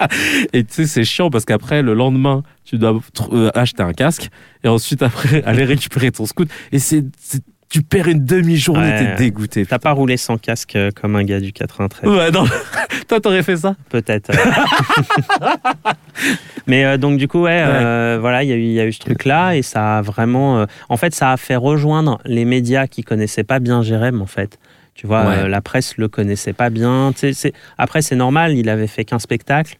[0.00, 0.08] ouais.
[0.52, 2.98] et tu sais, c'est chiant parce qu'après, le lendemain, tu dois
[3.32, 4.28] euh, acheter un casque
[4.62, 6.48] et ensuite après aller récupérer ton scoot.
[6.72, 7.04] Et c'est
[7.70, 9.16] tu perds une demi-journée, Ouais.
[9.16, 9.66] t'es dégoûté.
[9.66, 12.44] T'as pas roulé sans casque euh, comme un gars du 93 Ouais, non.
[13.08, 13.74] Toi, t'aurais fait ça?
[13.88, 14.30] Peut-être.
[14.30, 15.46] euh.
[16.66, 18.86] Mais euh, donc du coup, ouais, euh, voilà, il y, a eu- il y a
[18.86, 22.86] eu ce truc-là et ça a vraiment, en fait, ça a fait rejoindre les médias
[22.86, 24.58] qui connaissaient pas bien Jérém, en fait.
[24.94, 25.48] Tu vois, Ouais.
[25.48, 27.12] la presse le connaissait pas bien.
[27.76, 29.76] Après, c'est normal, il avait fait qu'un spectacle.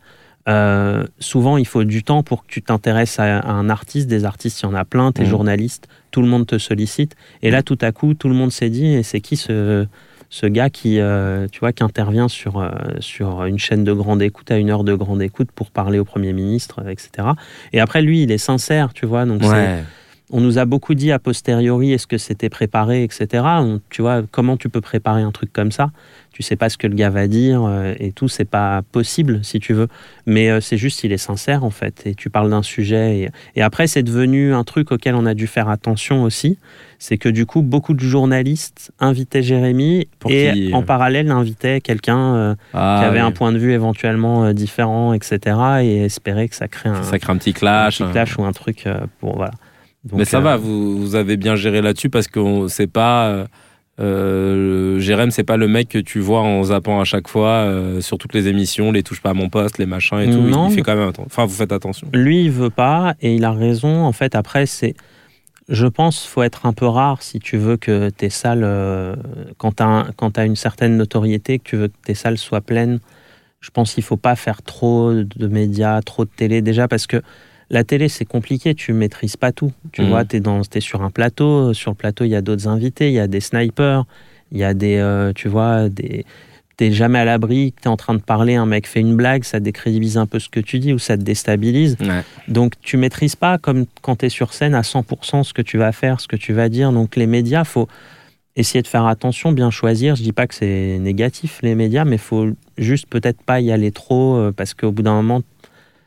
[0.48, 4.08] Euh, souvent, il faut du temps pour que tu t'intéresses à, à un artiste.
[4.08, 5.10] Des artistes, il y en a plein.
[5.12, 5.28] T'es Mhm.
[5.28, 7.16] journaliste, tout le monde te sollicite.
[7.42, 9.86] Et là, tout à coup, tout le monde s'est dit, et c'est qui ce,
[10.28, 12.70] ce gars qui, euh, tu vois, qui intervient sur, euh,
[13.00, 16.04] sur une chaîne de grande écoute à une heure de grande écoute pour parler au
[16.04, 17.28] Premier ministre, etc.
[17.72, 19.24] Et après, lui, il est sincère, tu vois.
[19.24, 19.42] Donc,
[20.30, 23.44] on nous a beaucoup dit a posteriori, est-ce que c'était préparé, etc.
[23.60, 25.90] On- tu vois, comment tu peux préparer un truc comme ça?
[26.36, 29.38] Tu sais pas ce que le gars va dire euh, et tout, c'est pas possible
[29.44, 29.86] si tu veux.
[30.26, 32.02] Mais euh, c'est juste, il est sincère en fait.
[32.06, 33.18] Et tu parles d'un sujet.
[33.20, 36.58] Et, et après, c'est devenu un truc auquel on a dû faire attention aussi.
[36.98, 41.80] C'est que du coup, beaucoup de journalistes invitaient Jérémy Pour et qu'il- en parallèle invitaient
[41.80, 43.26] quelqu'un euh, Ah, qui avait oui.
[43.26, 45.38] un point de vue éventuellement euh, différent, etc.
[45.82, 47.98] Et espéraient que ça crée un, Ça crée un petit un clash.
[47.98, 49.52] petit clash ou un truc euh, pour voilà.
[50.02, 53.46] Donc, Mais ça euh, va, vous, vous avez bien géré là-dessus parce que c'est pas.
[54.00, 58.00] Euh, Jérém, c'est pas le mec que tu vois en zappant à chaque fois euh,
[58.00, 60.38] sur toutes les émissions, les touche pas à mon poste, les machins et tout.
[60.38, 60.68] Il- Non.
[60.68, 61.26] Il fait quand même attention.
[61.26, 62.08] Enfin, vous faites attention.
[62.12, 64.04] Lui, il veut pas et il a raison.
[64.04, 64.94] En fait, après, c'est.
[65.70, 69.16] Je pense faut être un peu rare si tu veux que tes salles, euh,
[69.56, 72.98] quand tu as, une certaine notoriété, que tu veux que tes salles soient pleines.
[73.60, 76.60] Je pense qu'il faut pas faire trop de médias, trop de télé.
[76.60, 77.22] Déjà parce que
[77.70, 79.72] la télé, c'est compliqué, tu maîtrises pas tout.
[79.92, 80.08] Tu Mhm.
[80.08, 81.72] vois, tu es, sur un plateau.
[81.72, 84.04] Sur le plateau, il y a d'autres invités, il y a des snipers,
[84.52, 84.96] il y a des.
[84.96, 86.24] euh, tu vois, des.
[86.76, 89.44] T'es jamais à l'abri, tu es en train de parler, un mec fait une blague,
[89.44, 91.96] ça décrédibilise un peu ce que tu dis ou ça te déstabilise.
[92.00, 92.22] Ouais.
[92.48, 95.78] Donc tu maîtrises pas comme quand tu es sur scène à 100% ce que tu
[95.78, 96.90] vas faire, ce que tu vas dire.
[96.90, 97.86] Donc les médias, faut
[98.56, 100.16] essayer de faire attention, bien choisir.
[100.16, 103.92] Je dis pas que c'est négatif les médias, mais faut juste peut-être pas y aller
[103.92, 105.42] trop euh, parce qu'au bout d'un moment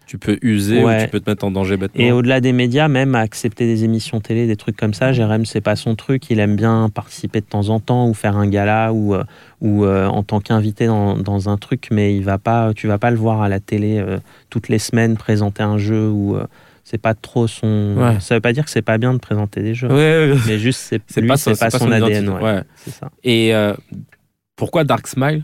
[0.08, 1.02] Tu peux user Ouais.
[1.02, 2.02] ou tu peux te mettre en danger bêtement.
[2.02, 5.60] et au-delà des médias, même accepter des émissions télé, des trucs comme ça, Jérém, c'est
[5.62, 6.30] pas son truc.
[6.30, 9.24] Il aime bien participer de temps en temps ou faire un gala ou, euh,
[9.60, 12.98] ou euh, en tant qu'invité dans, dans un truc, mais il va pas, tu vas
[12.98, 14.18] pas le voir à la télé euh,
[14.50, 16.46] toutes les semaines présenter un jeu ou euh,
[16.86, 17.96] c'est pas trop son.
[17.98, 18.18] Ouais.
[18.22, 20.80] Ça veut pas dire que c'est pas bien de présenter des jeux, Ouais, mais juste
[20.80, 22.32] c'est pas, pas, c'est son, ADN.
[22.88, 23.10] ça.
[23.26, 23.52] Et
[24.56, 25.44] pourquoi Dark Smile?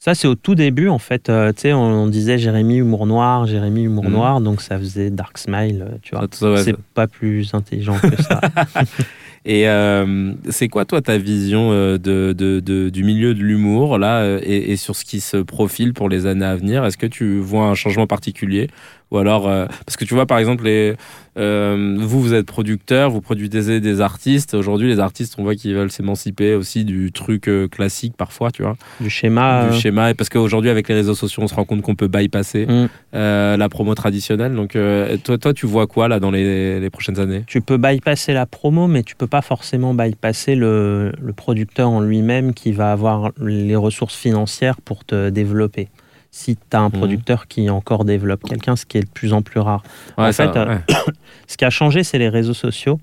[0.00, 1.28] Ça, c'est au tout début, en fait.
[1.28, 4.12] euh, tu sais, on, on disait Jérémy humour noir, Jérémy humour Mhm.
[4.12, 6.26] noir, donc ça faisait Dark Smile, euh, tu vois.
[6.62, 8.40] C'est pas plus intelligent que ça.
[9.44, 14.38] Et euh, c'est quoi, toi, ta vision de, de- de- du milieu de l'humour, là,
[14.42, 16.84] et, et sur ce qui se profile pour les années à venir?
[16.84, 18.68] Est-ce que tu vois un changement particulier?
[19.10, 20.94] Ou alors, euh, parce que tu vois, par exemple, les,
[21.38, 24.52] euh, vous, vous êtes producteur, vous produisez des artistes.
[24.52, 28.62] Aujourd'hui, les artistes, on voit qu'ils veulent s'émanciper aussi du truc euh, classique, parfois, tu
[28.62, 29.68] vois, du schéma.
[29.70, 30.10] du schéma.
[30.10, 32.88] Et Parce qu'aujourd'hui, avec les réseaux sociaux, on se rend compte qu'on peut bypasser Mm.
[33.12, 34.54] la promo traditionnelle.
[34.54, 34.76] Donc,
[35.24, 37.44] toi, toi, tu vois quoi, là, dans les, les prochaines années?
[37.46, 42.00] Tu peux bypasser la promo, mais tu peux pas forcément bypasser le, le producteur en
[42.00, 45.88] lui-même qui va avoir les ressources financières pour te développer.
[46.30, 46.92] Si tu as un Mhm.
[46.92, 49.82] producteur qui encore développe quelqu'un, ce qui est de plus en plus rare.
[50.16, 50.78] En Ouais, fait, ouais.
[51.46, 53.00] Ce qui a changé, c'est les réseaux sociaux.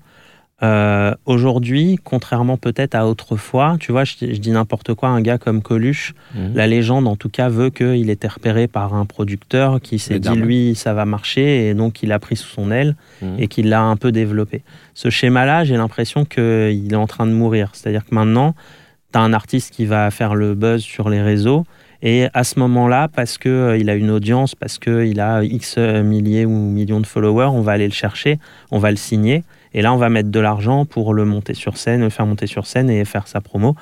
[0.62, 5.36] Euh, Aujourd'hui, contrairement peut-être à autrefois, tu vois, je, je dis n'importe quoi, un gars
[5.36, 6.54] comme Coluche, Mhm.
[6.54, 10.34] la légende en tout cas veut qu'il était repéré par un producteur qui s'est dit
[10.34, 13.34] lui ça va marcher et donc il a pris sous son aile Mhm.
[13.38, 14.62] et qu'il l'a un peu développé.
[14.94, 17.70] Ce schéma-là, j'ai l'impression qu'il est en train de mourir.
[17.74, 18.54] C'est-à-dire que maintenant,
[19.12, 21.66] tu as un artiste qui va faire le buzz sur les réseaux
[22.02, 26.50] et à ce moment-là, parce qu'il a une audience, parce qu'il a X milliers ou
[26.50, 28.38] millions de followers, on va aller le chercher,
[28.70, 31.76] on va le signer et là on va mettre de l'argent pour le monter sur
[31.76, 33.74] scène, le faire monter sur scène et faire sa promo.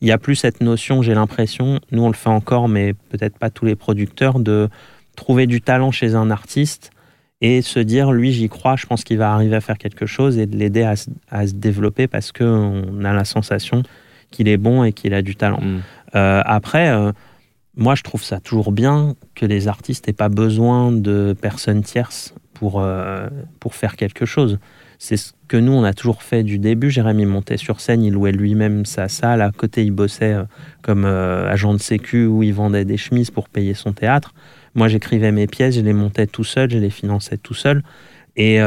[0.00, 3.38] Il n'y a plus cette notion, j'ai l'impression, nous on le fait encore, mais peut-être
[3.38, 4.68] pas tous les producteurs, de
[5.16, 6.90] trouver du talent chez un artiste
[7.40, 10.38] et se dire, lui, j'y crois, je pense qu'il va arriver à faire quelque chose
[10.38, 13.82] et de l'aider à, se- à se développer parce qu'on a la sensation
[14.30, 15.60] qu'il est bon et qu'il a du talent.
[15.60, 15.80] Mhm.
[16.14, 17.12] Euh, après, euh,
[17.76, 22.34] moi, je trouve ça toujours bien que les artistes n'aient pas besoin de personnes tierces
[22.52, 23.28] pour, euh,
[23.60, 24.58] pour faire quelque chose.
[24.98, 26.90] C'est ce que nous, on a toujours fait du début.
[26.90, 29.40] Jérémy montait sur scène, il louait lui-même sa salle.
[29.40, 30.44] À côté, il bossait euh,
[30.82, 34.34] comme euh, agent de sécu où il vendait des chemises pour payer son théâtre.
[34.74, 37.82] Moi, j'écrivais mes pièces, je les montais tout seul, je les finançais tout seul.
[38.36, 38.60] Et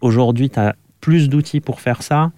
[0.00, 2.30] aujourd'hui, tu as plus d'outils pour faire ça.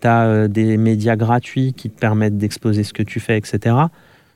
[0.00, 3.74] Tu as des médias gratuits qui te permettent d'exposer ce que tu fais, etc.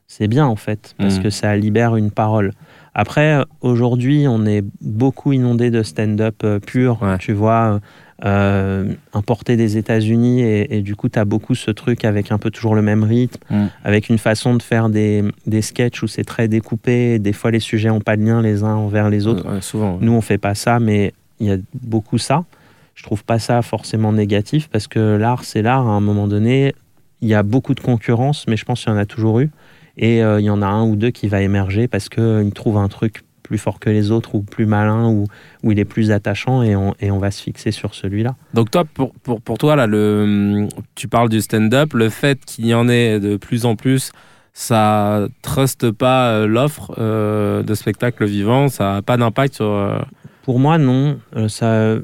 [0.09, 1.23] c'est bien en fait, parce Mm.
[1.23, 2.53] que ça libère une parole.
[2.95, 7.19] Après, aujourd'hui, on est beaucoup inondé de stand-up euh, pur, Ouais.
[7.19, 7.79] tu vois,
[8.25, 12.39] euh, importé des États-Unis, et, et du coup, tu as beaucoup ce truc avec un
[12.39, 13.67] peu toujours le même rythme, Mm.
[13.85, 17.61] avec une façon de faire des, des sketchs où c'est très découpé, des fois les
[17.61, 19.47] sujets n'ont pas de lien les uns envers les autres.
[19.49, 19.93] Ouais, souvent.
[19.93, 19.99] ouais.
[20.01, 22.45] Nous, on fait pas ça, mais il y a beaucoup ça.
[22.95, 25.87] Je trouve pas ça forcément négatif parce que l'art, c'est l'art.
[25.87, 26.75] À un moment donné,
[27.21, 29.51] il y a beaucoup de concurrence, mais je pense qu'il y en a toujours eu.
[29.99, 32.79] Et euh, il y en a un ou deux qui va émerger parce qu'ils trouvent
[32.79, 35.25] un truc plus fort que les autres ou plus malin ou,
[35.63, 38.37] ou il est plus attachant et on, et on va se fixer sur celui-là.
[38.53, 42.67] Donc toi, pour, pour, pour toi, là, le, tu parles du stand-up, le fait qu'il
[42.67, 44.13] y en ait de plus en plus,
[44.53, 49.67] ça truste pas euh, l'offre euh, de spectacle vivant, ça n'a pas d'impact sur...
[49.67, 49.99] euh,
[50.43, 51.19] Pour moi, non.
[51.35, 51.97] Euh, ça,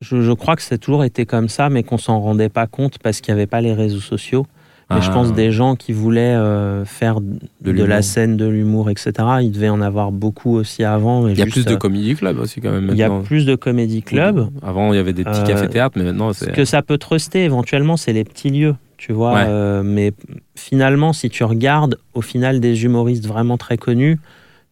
[0.00, 2.66] je, je crois que ça a toujours été comme ça, mais qu'on s'en rendait pas
[2.66, 4.46] compte parce qu'il n'y avait pas les réseaux sociaux.
[4.94, 8.90] Mais je ah, pense des gens qui voulaient euh, faire de, la scène, de l'humour,
[8.90, 9.12] etc.
[9.42, 11.28] Il devait en avoir beaucoup aussi avant.
[11.28, 13.10] Il y a juste, plus de euh, comedy club aussi quand même Il y a
[13.10, 14.48] plus de comédie club.
[14.62, 16.52] Avant, il y avait des petits Euh, cafés-théâtres, mais maintenant, Ce c'est...
[16.52, 19.34] que ça peut truster éventuellement, c'est les petits lieux, tu vois.
[19.34, 19.44] Ouais.
[19.46, 20.12] euh, mais
[20.54, 24.18] finalement, si tu regardes au final des humoristes vraiment très connus,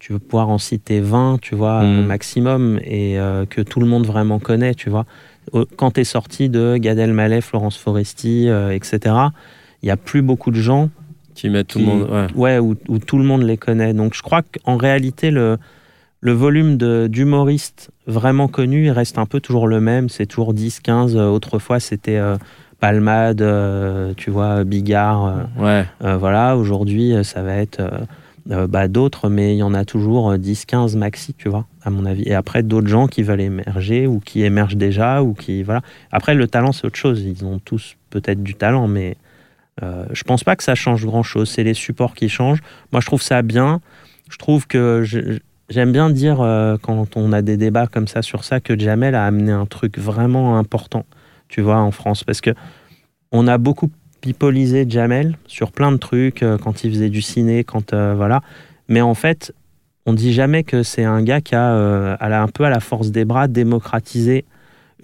[0.00, 3.86] tu veux pouvoir en citer 20, tu vois, au maximum, et euh, que tout le
[3.86, 5.04] monde vraiment connaît, tu vois.
[5.76, 9.14] Quand tu es sorti de Gad Elmaleh, Florence Foresti, euh, etc.,
[9.82, 10.90] il n'y a plus beaucoup de gens
[11.34, 12.08] Qui mettent tout le monde...
[12.10, 12.26] Ouais.
[12.34, 13.94] ouais, où, où tout le monde les connaît.
[13.94, 15.56] Donc je crois qu'en réalité, le,
[16.20, 16.76] le volume
[17.08, 20.08] d'humoristes vraiment connus, il reste un peu toujours le même.
[20.08, 21.16] C'est toujours 10, 15.
[21.16, 22.36] Euh, Autrefois, c'était euh,
[22.78, 25.26] Palmade, euh, tu vois, Bigard.
[25.26, 25.84] euh, Ouais.
[26.04, 27.80] euh, voilà, aujourd'hui, ça va être
[28.46, 31.90] bah, d'autres, mais il y en a toujours euh, 10, 15 maxi, tu vois, à
[31.90, 32.24] mon avis.
[32.26, 35.62] Et après, d'autres gens qui veulent émerger ou qui émergent déjà ou qui.
[35.62, 35.82] Voilà.
[36.10, 37.22] Après, le talent, c'est autre chose.
[37.22, 39.16] Ils ont tous peut-être du talent, mais
[39.82, 41.48] euh, je pense pas que ça change grand-chose.
[41.48, 42.62] C'est les supports qui changent.
[42.92, 43.80] Moi, je trouve ça bien.
[44.30, 45.04] Je trouve que.
[45.68, 49.14] J'aime bien dire, euh, quand on a des débats comme ça sur ça, que Jamel
[49.14, 51.06] a amené un truc vraiment important,
[51.48, 52.24] tu vois, en France.
[52.24, 52.50] Parce que
[53.30, 53.88] on a beaucoup
[54.20, 57.94] pipolisé Jamel sur plein de trucs, euh, quand il faisait du ciné, quand.
[57.94, 58.42] voilà.
[58.88, 59.54] Mais en fait,
[60.06, 61.70] on dit jamais que c'est un gars qui a,
[62.20, 64.44] un peu à la force des bras, démocratisé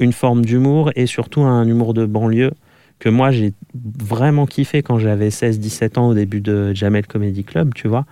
[0.00, 2.50] une forme d'humour et surtout un humour de banlieue
[2.98, 7.74] que moi j'ai vraiment kiffé quand j'avais 16-17 ans au début de Jamel Comedy Club,
[7.74, 8.06] tu vois.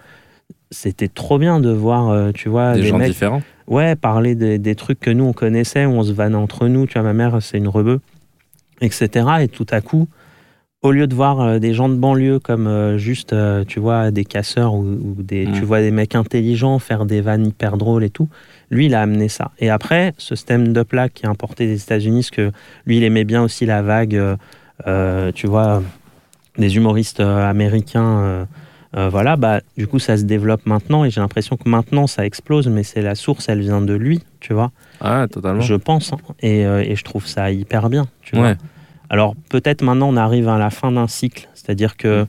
[0.71, 3.43] C'était trop bien de voir, euh, tu vois, Des des gens mecs différents.
[3.69, 6.87] ouais, parler des, des trucs que nous on connaissait, où on se vannait entre nous,
[6.87, 8.01] tu vois, ma mère c'est une rebeu,
[8.81, 9.09] etc.
[9.43, 10.09] Et tout à coup,
[10.83, 13.35] au lieu de voir euh, des gens de banlieue comme euh, juste,
[13.69, 15.53] tu vois, des casseurs ou, ou des, Mm.
[15.53, 18.29] tu vois, des mecs intelligents faire des vannes hyper drôles et tout,
[18.71, 19.53] lui il a amené ça.
[19.61, 22.53] Et après, ce stand-up là qui est importé des États-Unis, parce que
[22.87, 24.21] lui il aimait bien aussi la vague,
[25.35, 25.83] tu vois,
[26.59, 28.19] des humoristes euh, américains.
[28.21, 28.45] euh,
[28.97, 32.25] euh, voilà, bah, du coup, ça se développe maintenant et j'ai l'impression que maintenant ça
[32.25, 35.63] explose, mais c'est la source, elle vient de lui, tu vois, Ah, totalement.
[35.63, 36.19] je pense, hein.
[36.41, 38.55] et, euh, et je trouve ça hyper bien, tu vois.
[39.11, 42.27] Alors peut-être maintenant on arrive à la fin d'un cycle, c'est-à-dire que,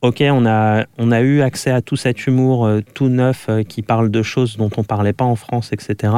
[0.00, 3.64] ok, on a, on a eu accès à tout cet humour euh, tout neuf euh,
[3.64, 6.12] qui parle de choses dont on parlait pas en France, etc.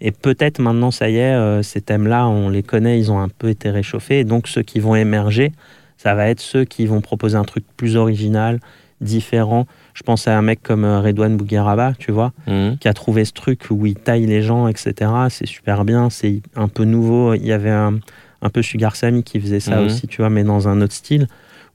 [0.00, 3.28] Et peut-être maintenant, ça y est, euh, ces thèmes-là, on les connaît, ils ont un
[3.28, 5.52] peu été réchauffés, et donc ceux qui vont émerger,
[5.96, 8.60] ça va être ceux qui vont proposer un truc plus original,
[9.00, 9.66] différent.
[9.92, 12.78] Je pense à un mec comme euh, Redouane Bougueraba, tu vois, Mhm.
[12.78, 15.10] qui a trouvé ce truc où il taille les gens, etc.
[15.30, 17.34] C'est super bien, c'est un peu nouveau.
[17.34, 17.98] Il y avait un,
[18.42, 19.86] un peu Sugar Sammy qui faisait ça Mhm.
[19.86, 21.26] aussi, tu vois, mais dans un autre style.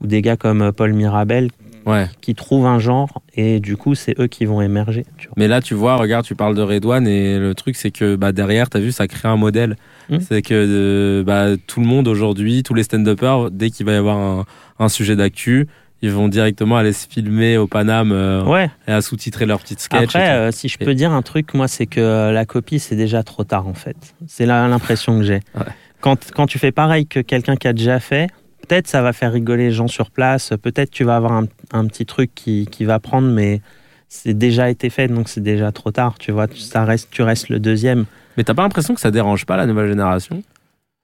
[0.01, 1.49] Ou des gars comme euh, Paul Mirabel
[1.89, 2.07] Ouais.
[2.21, 5.05] qui trouvent un genre et du coup, c'est eux qui vont émerger.
[5.17, 5.33] Tu vois.
[5.37, 8.31] Mais là, tu vois, regarde, tu parles de Redouane et le truc, c'est que bah,
[8.31, 9.75] derrière, tu as vu, ça crée un modèle.
[10.09, 10.17] Mm.
[10.19, 13.95] C'est que euh, bah, tout le monde aujourd'hui, tous les stand-uppers, dès qu'il va y
[13.95, 14.45] avoir un,
[14.79, 15.67] un sujet d'actu,
[16.01, 19.81] ils vont directement aller se filmer au Paname euh, Ouais, et à sous-titrer leurs petites
[19.81, 20.15] sketchs.
[20.15, 22.95] après, euh, si je Et- peux dire un truc, moi, c'est que la copie, c'est
[22.95, 23.97] déjà trop tard, en fait.
[24.27, 25.41] C'est l'impression que j'ai.
[25.55, 25.65] Ouais.
[26.01, 28.29] Quand, quand tu fais pareil que quelqu'un qui a déjà fait,
[28.69, 31.85] peut-être ça va faire rigoler les gens sur place, peut-être tu vas avoir un, un
[31.87, 33.61] petit truc qui, qui va prendre, mais
[34.07, 36.47] c'est déjà été fait, donc c'est déjà trop tard, tu vois.
[36.47, 38.05] Tu- Ça reste, tu restes le deuxième.
[38.37, 40.41] Mais t'as pas l'impression que ça dérange pas la nouvelle génération?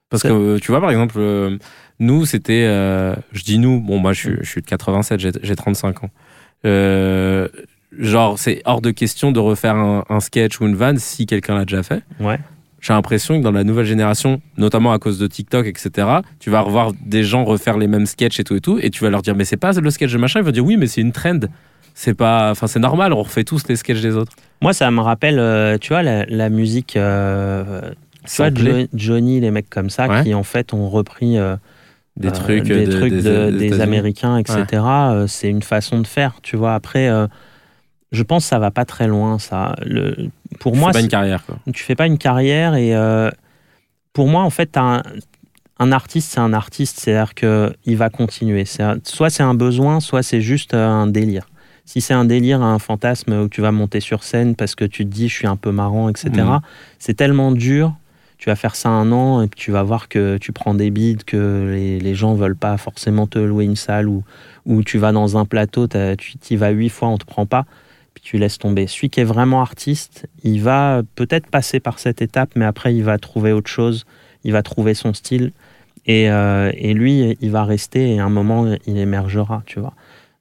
[0.10, 1.58] Parce que euh, tu vois, par exemple, euh,
[1.99, 2.65] nous, c'était.
[2.67, 6.04] euh, je dis nous, bon, moi, je suis, je suis de 87, j'ai j'ai 35
[6.04, 6.10] ans.
[6.65, 7.47] Euh,
[7.97, 11.56] genre, c'est hors de question de refaire un, un sketch ou une vanne si quelqu'un
[11.56, 12.04] l'a déjà fait.
[12.19, 12.39] Ouais.
[12.86, 15.89] J'ai l'impression que dans la nouvelle génération, notamment à cause de TikTok, etc.,
[16.39, 19.04] tu vas revoir des gens refaire les mêmes sketchs et tout et tout, et tu
[19.04, 20.39] vas leur dire, mais c'est pas le sketch de machin.
[20.41, 21.39] Ils vont dire, oui, mais c'est une trend.
[21.95, 24.34] C'est pas, enfin, c'est normal, on refait tous les sketchs des autres.
[24.62, 28.82] Moi, ça me rappelle, euh, tu vois, la, la musique, euh, tu vois, Samplé.
[28.84, 30.24] Jo- Johnny, les mecs comme ça, Ouais.
[30.24, 31.56] qui en fait ont repris euh,
[32.17, 33.82] des euh, trucs, des, de- trucs des- de- des des, États-Unis.
[33.82, 34.84] Américains, etc.
[35.28, 36.76] c'est une façon de faire, tu vois.
[36.76, 37.10] Après,
[38.12, 39.76] je pense que ça va pas très loin, ça.
[39.86, 41.58] Le, pour C'est moi, pas c'est- une carrière, quoi.
[41.74, 43.30] tu fais pas une carrière et euh,
[44.13, 45.02] pour moi en fait un,
[45.80, 49.44] un artiste c'est un artiste c'est à dire que il va continuer c'est soit c'est
[49.44, 51.48] un besoin soit c'est juste euh, un délire
[51.84, 55.06] si c'est un délire un fantasme où tu vas monter sur scène parce que tu
[55.06, 56.60] te dis je suis un peu marrant etc Mhm.
[56.98, 57.94] c'est tellement dur
[58.38, 60.91] tu vas faire ça un an et puis tu vas voir que tu prends des
[60.91, 64.24] bides que les, les gens veulent pas forcément te louer une salle ou,
[64.65, 67.65] ou tu vas dans un plateau tu y vas huit fois on te prend pas
[68.15, 68.88] puis tu laisses tomber.
[68.88, 73.04] Celui qui est vraiment artiste, il va peut-être passer par cette étape, mais après, il
[73.04, 74.06] va trouver autre chose,
[74.43, 75.51] il va trouver son style,
[76.08, 79.93] et, euh, et lui, il va rester, et à un moment, il émergera, tu vois.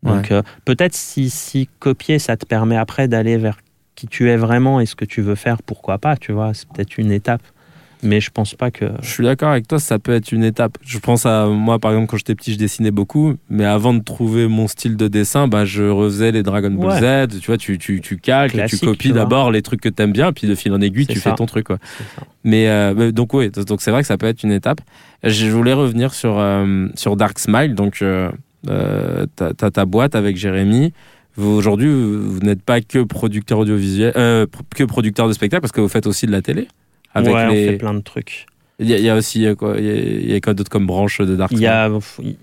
[0.04, 3.58] Donc, euh, peut-être si, si copier, ça te permet après d'aller vers
[3.94, 6.68] qui tu es vraiment et ce que tu veux faire, pourquoi pas, tu vois, c'est
[6.68, 7.42] peut-être une étape.
[8.04, 8.84] Mais je pense pas que...
[9.00, 10.76] Je suis d'accord avec toi, ça peut être une étape.
[10.82, 14.02] Je pense à moi, par exemple, quand j'étais petit, je dessinais beaucoup, mais avant de
[14.02, 17.40] trouver mon style de dessin, bah, je refaisais les Dragon Ball Z.
[17.40, 20.46] Tu vois, tu, tu, tu calques, tu copies d'abord les trucs que t'aimes bien, puis
[20.46, 21.30] de fil en aiguille, tu ça.
[21.30, 21.66] fais ton truc.
[21.66, 21.78] Quoi.
[22.44, 24.82] Mais, euh, mais donc, oui, donc c'est vrai que ça peut être une étape.
[25.22, 27.74] Je voulais revenir sur, euh, sur Dark Smile.
[27.74, 28.30] Donc, euh,
[28.68, 30.92] euh, t'as ta boîte avec Jérémy.
[31.36, 34.12] Vous, Aujourd'hui, vous, vous n'êtes pas que producteur audiovisuel,
[34.76, 36.68] que producteur de spectacle, parce que vous faites aussi de la télé.
[37.14, 37.68] Avec ouais, les...
[37.68, 38.46] on fait plein de trucs.
[38.80, 40.86] Il y, a- il y a aussi euh, quoi Il y a, quoi d'autre comme
[40.86, 41.88] branche de Dark Il y a,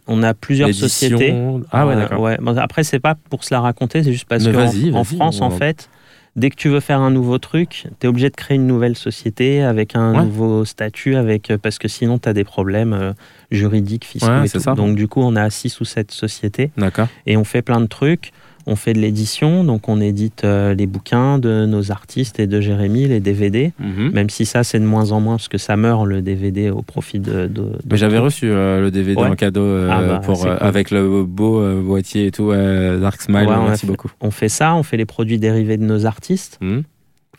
[0.07, 1.33] on a plusieurs sociétés.
[1.71, 2.21] Ah ouais, Euh, d'accord.
[2.21, 2.37] ouais.
[2.57, 5.01] Après, c'est pas pour se la raconter, c'est juste parce Mais que en- vas-y, en,
[5.01, 5.89] vas-y, France, en fait,
[6.37, 8.95] dès que tu veux faire un nouveau truc, tu es obligé de créer une nouvelle
[8.95, 10.23] société avec un Ouais.
[10.23, 13.11] nouveau statut, avec, parce que sinon, tu as des problèmes euh,
[13.51, 14.59] juridiques, fiscaux Ouais, et tout.
[14.61, 14.73] ça.
[14.73, 17.09] Donc, du coup, on a six ou sept sociétés D'accord.
[17.27, 18.31] et on fait plein de trucs.
[18.67, 22.61] On fait de l'édition, donc on édite euh, les bouquins de nos artistes et de
[22.61, 24.11] Jérémy, les DVD, Mhm.
[24.11, 26.81] même si ça, c'est de moins en moins parce que ça meurt le DVD au
[26.83, 27.31] profit de.
[27.31, 29.27] de- de- Mais j'avais reçu euh, le DVD Ouais.
[29.29, 30.67] en cadeau euh, Ah bah, pour, euh, cool.
[30.67, 32.51] avec le beau euh, boîtier et tout.
[32.51, 34.11] euh, Dark Smile, Ouais, merci fait- beaucoup.
[34.21, 36.59] On fait ça, on fait les produits dérivés de nos artistes.
[36.61, 36.83] Mhm.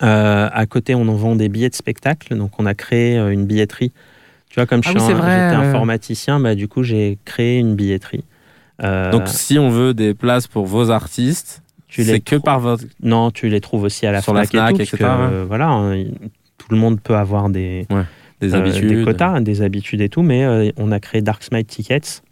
[0.03, 2.37] Euh, à côté, on en vend des billets de spectacle.
[2.37, 3.93] Donc, on a créé euh, une billetterie.
[4.51, 6.83] Tu vois, comme Ah je oui, suis c'est un- vrai, j'étais informaticien, bah, du coup,
[6.83, 8.25] j'ai créé une billetterie.
[8.83, 12.85] Euh, Donc, si on veut des places pour vos artistes, tu c'est que par votre.
[13.03, 15.31] Non, tu les trouves aussi à la Sur la FNAC, Fnac, et tout, etc., parce
[15.31, 15.45] que, ouais.
[15.47, 16.05] voilà, hein,
[16.59, 17.87] tout le monde peut avoir des,
[18.41, 18.89] Des euh, habitudes.
[18.89, 22.23] des quotas, des habitudes et tout, mais euh, on a créé Dark Smile Tickets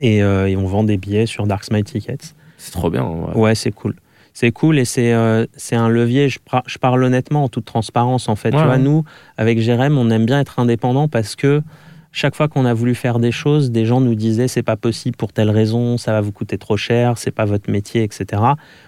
[0.00, 2.34] et, et on vend des billets sur Dark Smile Tickets.
[2.56, 3.04] C'est trop bien.
[3.04, 3.36] ouais.
[3.36, 3.94] Ouais, c'est cool.
[4.32, 6.38] C'est cool et c'est euh, un levier, je,
[6.78, 8.54] parle honnêtement en toute transparence en fait.
[8.54, 8.78] Ouais, tu vois, ouais.
[8.78, 9.04] nous,
[9.36, 11.62] avec Jérém, on aime bien être indépendant parce que
[12.12, 15.16] chaque fois qu'on a voulu faire des choses, des gens nous disaient c'est pas possible
[15.16, 18.42] pour telle raison, ça va vous coûter trop cher, c'est pas votre métier, etc.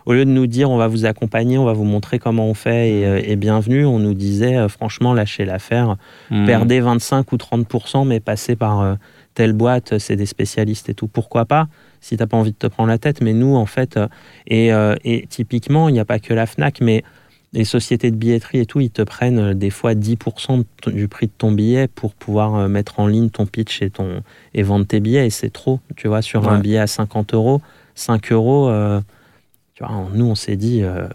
[0.06, 2.54] Au lieu de nous dire on va vous accompagner, on va vous montrer comment on
[2.54, 5.96] fait et, euh, et bienvenue, on nous disait euh, franchement lâchez l'affaire,
[6.30, 6.46] Mhm.
[6.46, 8.94] perdez 25 ou 30%, mais passez par euh,
[9.34, 11.06] telle boîte, c'est des spécialistes et tout.
[11.08, 11.68] Pourquoi pas
[12.00, 13.98] si t'as pas envie de te prendre la tête Mais nous, en fait,
[14.48, 14.70] et,
[15.04, 17.02] et typiquement, il n'y a pas que la Fnac, mais
[17.52, 20.90] les sociétés de billetterie et tout, ils te prennent euh, des fois 10% de ton-
[20.90, 24.22] du prix de ton billet pour pouvoir euh, mettre en ligne ton pitch et, ton,
[24.54, 25.26] et vendre tes billets.
[25.26, 27.60] Et c'est trop, tu vois, sur un billet à 50 euros,
[27.94, 29.00] 5 euros, euh,
[29.74, 31.08] tu vois, nous, on s'est dit, euh,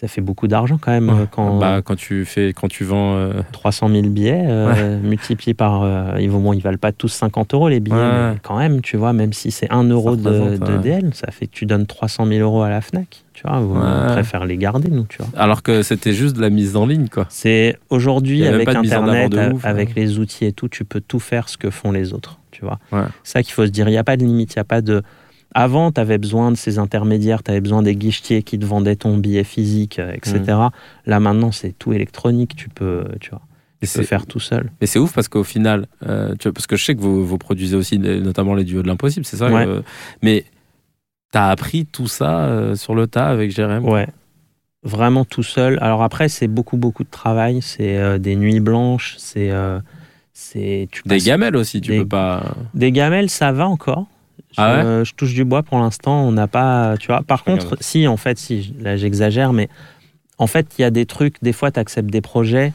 [0.00, 1.22] ça fait beaucoup d'argent quand même Ouais.
[1.22, 3.16] euh, quand, Bah, quand tu fais, quand tu vends.
[3.16, 5.82] euh, 300 000 billets euh, multipliés par.
[5.82, 8.30] euh, ils, vont, bon, ils valent pas tous 50 euros les billets, Ouais.
[8.34, 10.56] mais quand même, tu vois, même si c'est 1 euro de.
[10.82, 13.24] DL, ça fait que tu donnes 300 000 euros à la Fnac.
[13.32, 15.28] Tu vois, on préfère les garder, nous, tu vois.
[15.36, 17.26] Alors que c'était juste de la mise en ligne, quoi.
[17.28, 19.92] C'est aujourd'hui, avec Internet, ouf, avec hein.
[19.96, 22.78] les outils et tout, tu peux tout faire ce que font les autres, tu vois.
[23.24, 23.88] C'est ça qu'il faut se dire.
[23.88, 25.02] Il n'y a pas de limite, il n'y a pas de.
[25.60, 28.94] Avant, tu avais besoin de ces intermédiaires, tu avais besoin des guichetiers qui te vendaient
[28.94, 30.38] ton billet physique, euh, etc.
[30.40, 30.70] Mm.
[31.06, 33.42] Là, maintenant, c'est tout électronique, tu peux, tu vois,
[33.82, 34.70] tu peux faire tout seul.
[34.80, 37.26] Mais c'est ouf parce qu'au final, euh, tu vois, parce que je sais que vous,
[37.26, 39.66] vous produisez aussi notamment les duos de l'impossible, c'est ça Ouais.
[40.22, 40.44] Mais
[41.32, 43.84] t'as appris tout ça euh, sur le tas avec Jérém?
[43.84, 44.06] Ouais.
[44.84, 45.76] Vraiment tout seul.
[45.80, 47.62] Alors après, c'est beaucoup, beaucoup de travail.
[47.62, 49.16] C'est euh, des nuits blanches.
[49.18, 49.50] C'est.
[49.50, 49.80] euh,
[50.32, 52.54] c'est tu Des gamelles aussi, tu Des- peux pas.
[52.74, 54.06] Des gamelles, ça va encore.
[54.56, 56.22] Ah ouais je touche du bois pour l'instant.
[56.22, 56.96] On n'a pas.
[56.98, 57.22] Tu vois.
[57.22, 57.82] Par Je contre, regarde.
[57.82, 58.74] si, en fait, si.
[58.80, 59.68] Là, j'exagère, mais
[60.38, 61.36] en fait, il y a des trucs.
[61.42, 62.72] Des fois, tu acceptes des projets.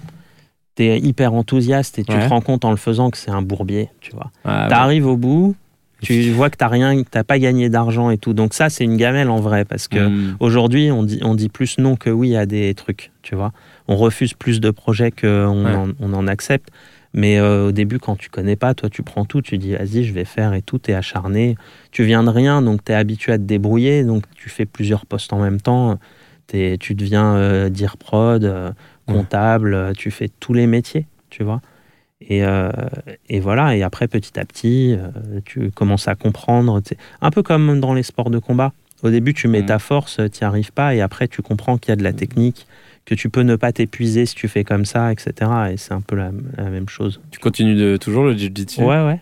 [0.75, 2.23] Tu es hyper enthousiaste et tu Ouais.
[2.25, 3.89] te rends compte en le faisant que c'est un bourbier.
[4.01, 4.31] Tu vois.
[4.45, 5.55] Ah, tu arrives au bout.
[6.01, 8.33] Tu vois que tu rien, que t'as pas gagné d'argent et tout.
[8.33, 10.35] Donc ça, c'est une gamelle en vrai parce que Hmm.
[10.41, 13.53] Aujourd'hui, on dit, on dit plus non que oui à des trucs, tu vois.
[13.87, 15.73] On refuse plus de projets qu'on Ouais.
[15.75, 16.69] en, on en accepte.
[17.13, 20.03] Mais euh, au début, quand tu connais pas, toi, tu prends tout, tu dis, vas-y,
[20.03, 21.55] je vais faire et tout, t'es acharné.
[21.91, 25.31] Tu viens de rien, donc t'es habitué à te débrouiller, donc tu fais plusieurs postes
[25.33, 25.99] en même temps.
[26.47, 28.71] T'es- tu deviens euh, dire prod, euh,
[29.05, 31.61] comptable, tu fais tous les métiers, tu vois.
[32.29, 32.41] Et,
[33.27, 34.95] et voilà, et après, petit à petit,
[35.43, 36.81] tu commences à comprendre.
[37.21, 38.71] Un peu comme dans les sports de combat.
[39.03, 39.65] Au début, tu mets Mhm.
[39.67, 42.13] ta force, tu n'y arrives pas, et après, tu comprends qu'il y a de la
[42.13, 42.65] technique,
[43.05, 45.33] que tu peux ne pas t'épuiser si tu fais comme ça, etc.
[45.71, 47.19] Et c'est un peu la, la même chose.
[47.31, 48.81] Tu continues de, toujours le jiu-jitsu?
[48.81, 49.19] Ouais, ouais.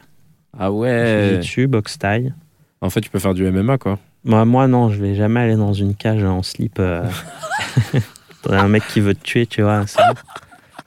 [0.57, 1.29] Ah ouais.
[1.31, 2.33] Jiu-jitsu, boxe taille.
[2.81, 3.99] En fait, tu peux faire du MMA, quoi.
[4.23, 6.77] Moi, moi, non, je vais jamais aller dans une cage en slip.
[6.79, 7.03] Euh...
[8.43, 9.85] T'as un mec qui veut te tuer, tu vois.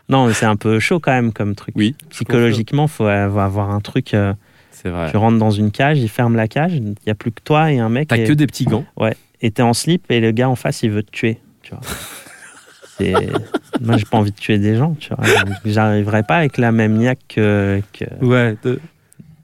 [0.08, 1.74] Non, mais c'est un peu chaud quand même comme truc.
[1.76, 1.94] Oui.
[2.10, 4.12] Psychologiquement, faut avoir un truc.
[4.14, 4.34] euh,
[4.70, 5.10] C'est vrai.
[5.10, 7.72] Tu rentres dans une cage, il ferme la cage, il n'y a plus que toi
[7.72, 8.08] et un mec.
[8.08, 8.84] T'as et- que des petits gants.
[9.40, 11.80] et t'es en slip et le gars en face il veut te tuer tu vois
[12.98, 13.32] C'est-
[13.80, 15.24] moi j'ai pas envie de tuer des gens tu vois
[15.64, 18.04] j'arriverai pas avec la même niaque que, que...
[18.24, 18.56] Ouais.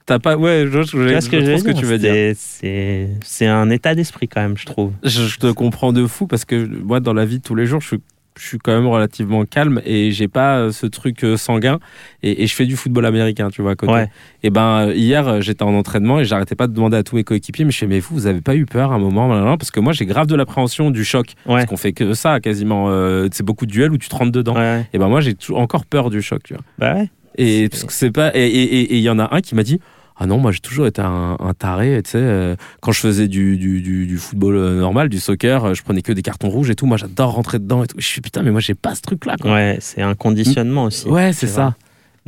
[0.06, 0.36] T'as pas.
[0.36, 2.12] Ouais, je, je, ce que je veux ce que tu veux dire.
[2.12, 6.04] C'est- c'est c'est un état d'esprit quand même je trouve Je, je te comprends de
[6.06, 8.00] fou parce que moi, dans la vie de tous les jours, je suis,
[8.38, 11.78] je suis quand même relativement calme et j'ai pas euh, ce truc euh, sanguin.
[12.22, 13.92] Et, et je fais du football américain, tu vois, à côté.
[13.92, 14.10] ouais
[14.42, 17.24] Et ben, euh, hier, j'étais en entraînement et j'arrêtais pas de demander à tous mes
[17.24, 19.70] coéquipiers, mais je fais, mais vous, vous avez pas eu peur à un moment Parce
[19.70, 21.34] que moi, j'ai grave de l'appréhension du choc.
[21.46, 22.86] ouais Parce qu'on fait que ça, quasiment.
[22.88, 24.54] euh, c'est beaucoup de duels où tu te rentres dedans.
[24.54, 26.62] ouais Et ben, moi, j'ai encore peur du choc, tu vois.
[26.78, 26.96] bah
[27.36, 28.30] Et C'est- parce que c'est pas.
[28.34, 29.80] Et il y en a un qui m'a dit.
[30.22, 32.18] Ah non, moi j'ai toujours été un, un taré, tu sais.
[32.18, 35.82] euh, quand je faisais du, du, du, du football euh, normal, du soccer, euh, je
[35.82, 36.84] prenais que des cartons rouges et tout.
[36.86, 37.96] Moi j'adore rentrer dedans et tout.
[37.98, 39.36] Je suis putain, mais moi j'ai pas ce truc-là.
[39.40, 39.54] quoi.
[39.54, 41.74] ouais c'est un conditionnement aussi Ouais, c'est ça.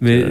[0.00, 0.24] Mais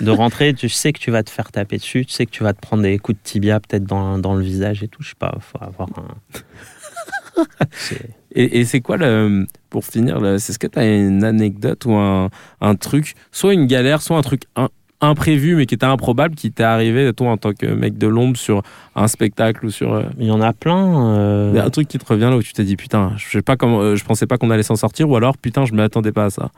[0.00, 2.42] de rentrer tu sais que tu vas te faire taper dessus tu sais que tu
[2.42, 5.10] vas te prendre des coups de tibia peut-être dans, dans le visage et tout je
[5.10, 10.58] sais pas faut avoir un C'est- et, et c'est quoi le pour finir C'est ce
[10.58, 12.30] que tu as une anecdote ou un,
[12.62, 14.68] un truc, soit une galère, soit un truc un-
[15.00, 18.36] imprévu mais qui était improbable qui t'est arrivé toi en tant que mec de l'ombre
[18.36, 18.62] sur
[18.94, 22.04] un spectacle ou sur euh, il y en a plein euh, un truc qui te
[22.06, 24.38] revient là où tu t'es dit putain, je sais pas comment, euh, je pensais pas
[24.38, 26.50] qu'on allait s'en sortir ou alors putain, je m'attendais pas à ça.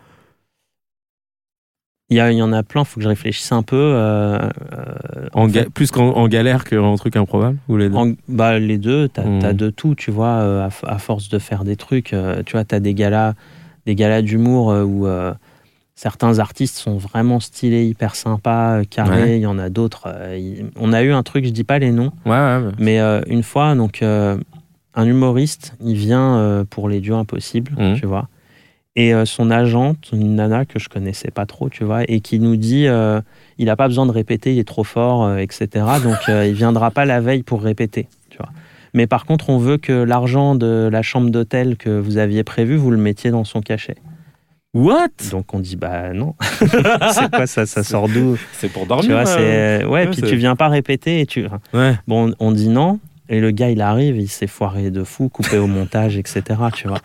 [2.11, 3.77] Il y, y en a plein, faut que je réfléchisse un peu.
[3.77, 4.39] euh,
[5.35, 7.97] En en ga- fait, plus qu'en en galère qu'en truc improbable ou les deux?
[7.97, 9.53] En- bah, les deux, tu as, Mm.
[9.53, 12.15] de tout, tu vois, euh, à, force de faire des trucs.
[12.15, 13.35] euh, tu vois, tu as des galas,
[13.85, 15.07] des galas d'humour où
[15.99, 19.23] certains artistes sont vraiment stylés, hyper sympas, euh, carrés.
[19.23, 19.37] Ouais.
[19.39, 20.05] Il y en a d'autres.
[20.07, 22.73] euh, on a eu un truc, je dis pas les noms, Ouais, ouais, ouais.
[22.79, 24.37] mais euh, une fois, donc, euh,
[24.95, 27.97] un humoriste, il vient pour les dieux impossibles, Mhm.
[27.97, 28.29] tu vois.
[28.97, 32.57] Et son agente, une nana que je connaissais pas trop, tu vois, et qui nous
[32.57, 32.87] dit
[33.59, 35.69] il n'a pas besoin de répéter, il est trop fort, etc.
[36.03, 38.49] Donc il viendra pas la veille pour répéter, tu vois.
[38.95, 42.75] Mais par contre, on veut que l'argent de la chambre d'hôtel que vous aviez prévu,
[42.77, 43.97] vous le mettiez dans son cachet.
[44.75, 45.09] What?
[45.31, 46.35] Donc on dit bah non.
[46.59, 47.65] c'est quoi ça?
[47.67, 48.37] Ça sort d'où?
[48.53, 49.11] C'est pour Tu dormir.
[49.11, 49.27] vois, là.
[49.27, 49.91] c'est ouais.
[49.91, 51.47] Ouais, puis tu viens pas répéter et tu.
[51.73, 51.95] Ouais.
[52.07, 53.01] Bon, on dit non,
[53.31, 56.43] et le gars, il arrive, il s'est foiré de fou, coupé au montage, etc.
[56.75, 56.99] Tu vois.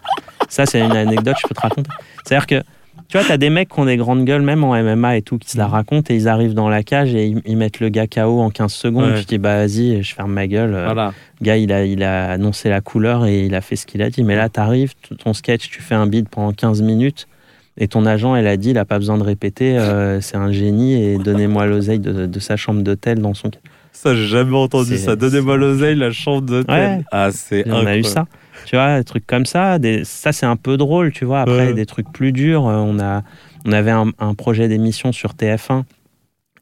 [0.49, 1.89] Ça, c'est une anecdote, je peux te raconter.
[2.25, 2.61] C'est-à-dire que,
[3.07, 5.37] tu vois, t'as des mecs qui ont des grandes gueules, même en MMA et tout,
[5.37, 7.89] qui se la racontent, et ils arrivent dans la cage et ils, ils mettent le
[7.89, 9.11] gars KO en 15 secondes.
[9.11, 9.19] Ouais.
[9.21, 10.73] Tu dis, bah vas-y, je ferme ma gueule.
[10.75, 11.13] Euh, Voilà.
[11.39, 14.01] Le gars, il a, il a annoncé la couleur et il a fait ce qu'il
[14.01, 14.23] a dit.
[14.23, 17.27] Mais là, t'arrives, ton sketch, tu fais un beat pendant 15 minutes.
[17.77, 20.51] Et ton agent, elle a dit, il a pas besoin de répéter, euh, c'est un
[20.51, 23.49] génie et donnez-moi l'oseille de, de sa chambre d'hôtel dans son.
[23.91, 25.15] Ça, j'ai jamais entendu ça.
[25.15, 26.75] Donnez-moi l'oseille, la chambre d'hôtel.
[26.99, 27.03] Ouais.
[27.11, 28.25] Ah, c'est On a eu ça.
[28.65, 29.79] Tu vois, des trucs comme ça.
[29.79, 31.41] Des, ça, c'est un peu drôle, tu vois.
[31.41, 31.73] Après, Ouais.
[31.73, 32.67] des trucs plus durs.
[32.67, 33.23] euh, On, a,
[33.65, 35.83] on avait un, un projet d'émission sur TF1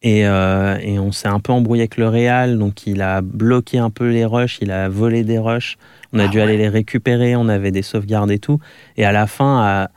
[0.03, 2.57] et, euh, et on s'est un peu embrouillé avec le Réal.
[2.57, 4.57] Donc, il a bloqué un peu les rushs.
[4.61, 5.77] Il a volé des rushs.
[6.13, 7.35] On a Ah dû aller les récupérer.
[7.35, 8.59] On avait des sauvegardes et tout.
[8.97, 9.89] Et à la fin, à,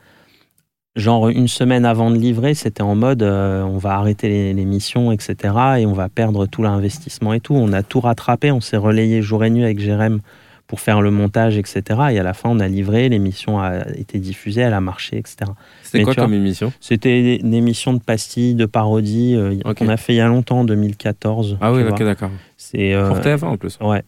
[0.95, 5.11] genre une semaine avant de livrer, c'était en mode euh, on va arrêter les- l'émission,
[5.11, 5.35] etc.
[5.79, 7.53] Et on va perdre tout l'investissement et tout.
[7.55, 8.51] On a tout rattrapé.
[8.51, 10.19] On s'est relayé jour et nuit avec Jérém
[10.67, 11.83] pour faire le montage, etc.
[12.11, 15.35] Et à la fin, on a livré, l'émission a été diffusée, elle a marché, etc.
[15.83, 16.73] C'était quoi vois, comme émission?
[16.79, 20.61] C'était une émission de pastilles, de parodies, euh, qu'on a fait il y a longtemps,
[20.61, 21.57] en 2014.
[21.61, 22.31] Ah oui, ok, d'accord.
[22.57, 23.77] C'est, euh, Pour TF1 en plus.
[23.79, 24.01] Ouais.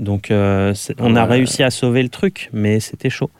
[0.00, 3.30] Donc, euh, c'est- Ah on a réussi à sauver le truc, mais c'était chaud.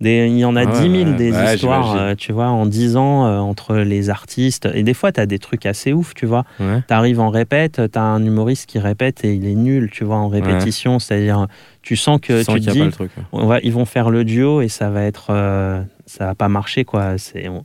[0.00, 2.48] Des- il y en a Ah 10 000 ouais, des ouais, histoires, euh, tu vois,
[2.48, 4.68] en 10 ans, euh, entre les artistes.
[4.74, 6.44] Et des fois, tu as des trucs assez ouf, tu vois.
[6.58, 6.82] Ouais.
[6.86, 10.04] Tu arrives en répète, tu as un humoriste qui répète et il est nul, tu
[10.04, 10.98] vois, en répétition.
[10.98, 11.46] C'est-à-dire,
[11.82, 13.10] tu sens que Tu sens tu te a pas dis, le truc.
[13.32, 16.48] on va, ils vont faire le duo et ça va être, euh, ça va pas
[16.48, 17.16] marcher, quoi.
[17.16, 17.64] C'est, on-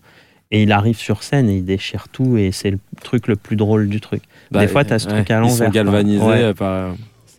[0.52, 3.56] Et il arrive sur scène et il déchire tout et c'est le truc le plus
[3.56, 4.24] drôle du truc.
[4.52, 6.94] Bah, fois, t'as ce truc à Ils sont l'envers, galvanisés par.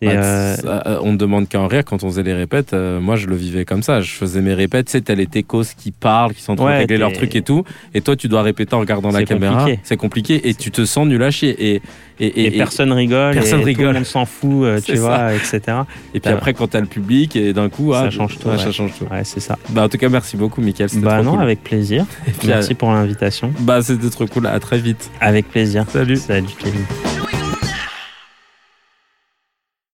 [0.09, 2.73] Euh, ça, euh, on ne demande qu'à en rire quand on faisait les répètes.
[2.73, 4.01] euh, moi, je le vivais comme ça.
[4.01, 4.87] Je faisais mes répètes.
[4.87, 7.13] Tu sais, t'as les techos qui parlent, qui sont en train Ouais, de régler leurs
[7.13, 7.63] trucs et tout.
[7.93, 9.67] Et toi, tu dois répéter en regardant la C'est caméra.
[9.83, 10.49] C'est compliqué.
[10.49, 11.75] Et tu te sens nul à chier.
[11.75, 11.81] Et,
[12.19, 13.87] et, et, et, personne rigole, personne et tout rigole.
[13.87, 15.01] le monde s'en fout, euh, C'est tu ça.
[15.01, 15.59] vois, etc.
[16.13, 18.57] et puis après, quand t'as le public, et d'un coup, Ça ah, change tout, ouais,
[18.57, 18.63] ouais.
[18.63, 19.05] Ça change tout.
[19.05, 19.57] Ouais, c'est ça.
[19.69, 20.61] Bah, en tout cas, merci beaucoup.
[20.63, 21.41] C'était Bah trop non, cool.
[21.41, 22.05] avec plaisir.
[22.39, 23.47] Puis, Merci pour l'invitation.
[23.47, 24.45] euh, Bah, c'était trop cool.
[24.47, 25.09] À très vite.
[25.19, 25.85] Avec plaisir.
[25.89, 26.15] Salut.
[26.17, 27.40] Salut Kevin.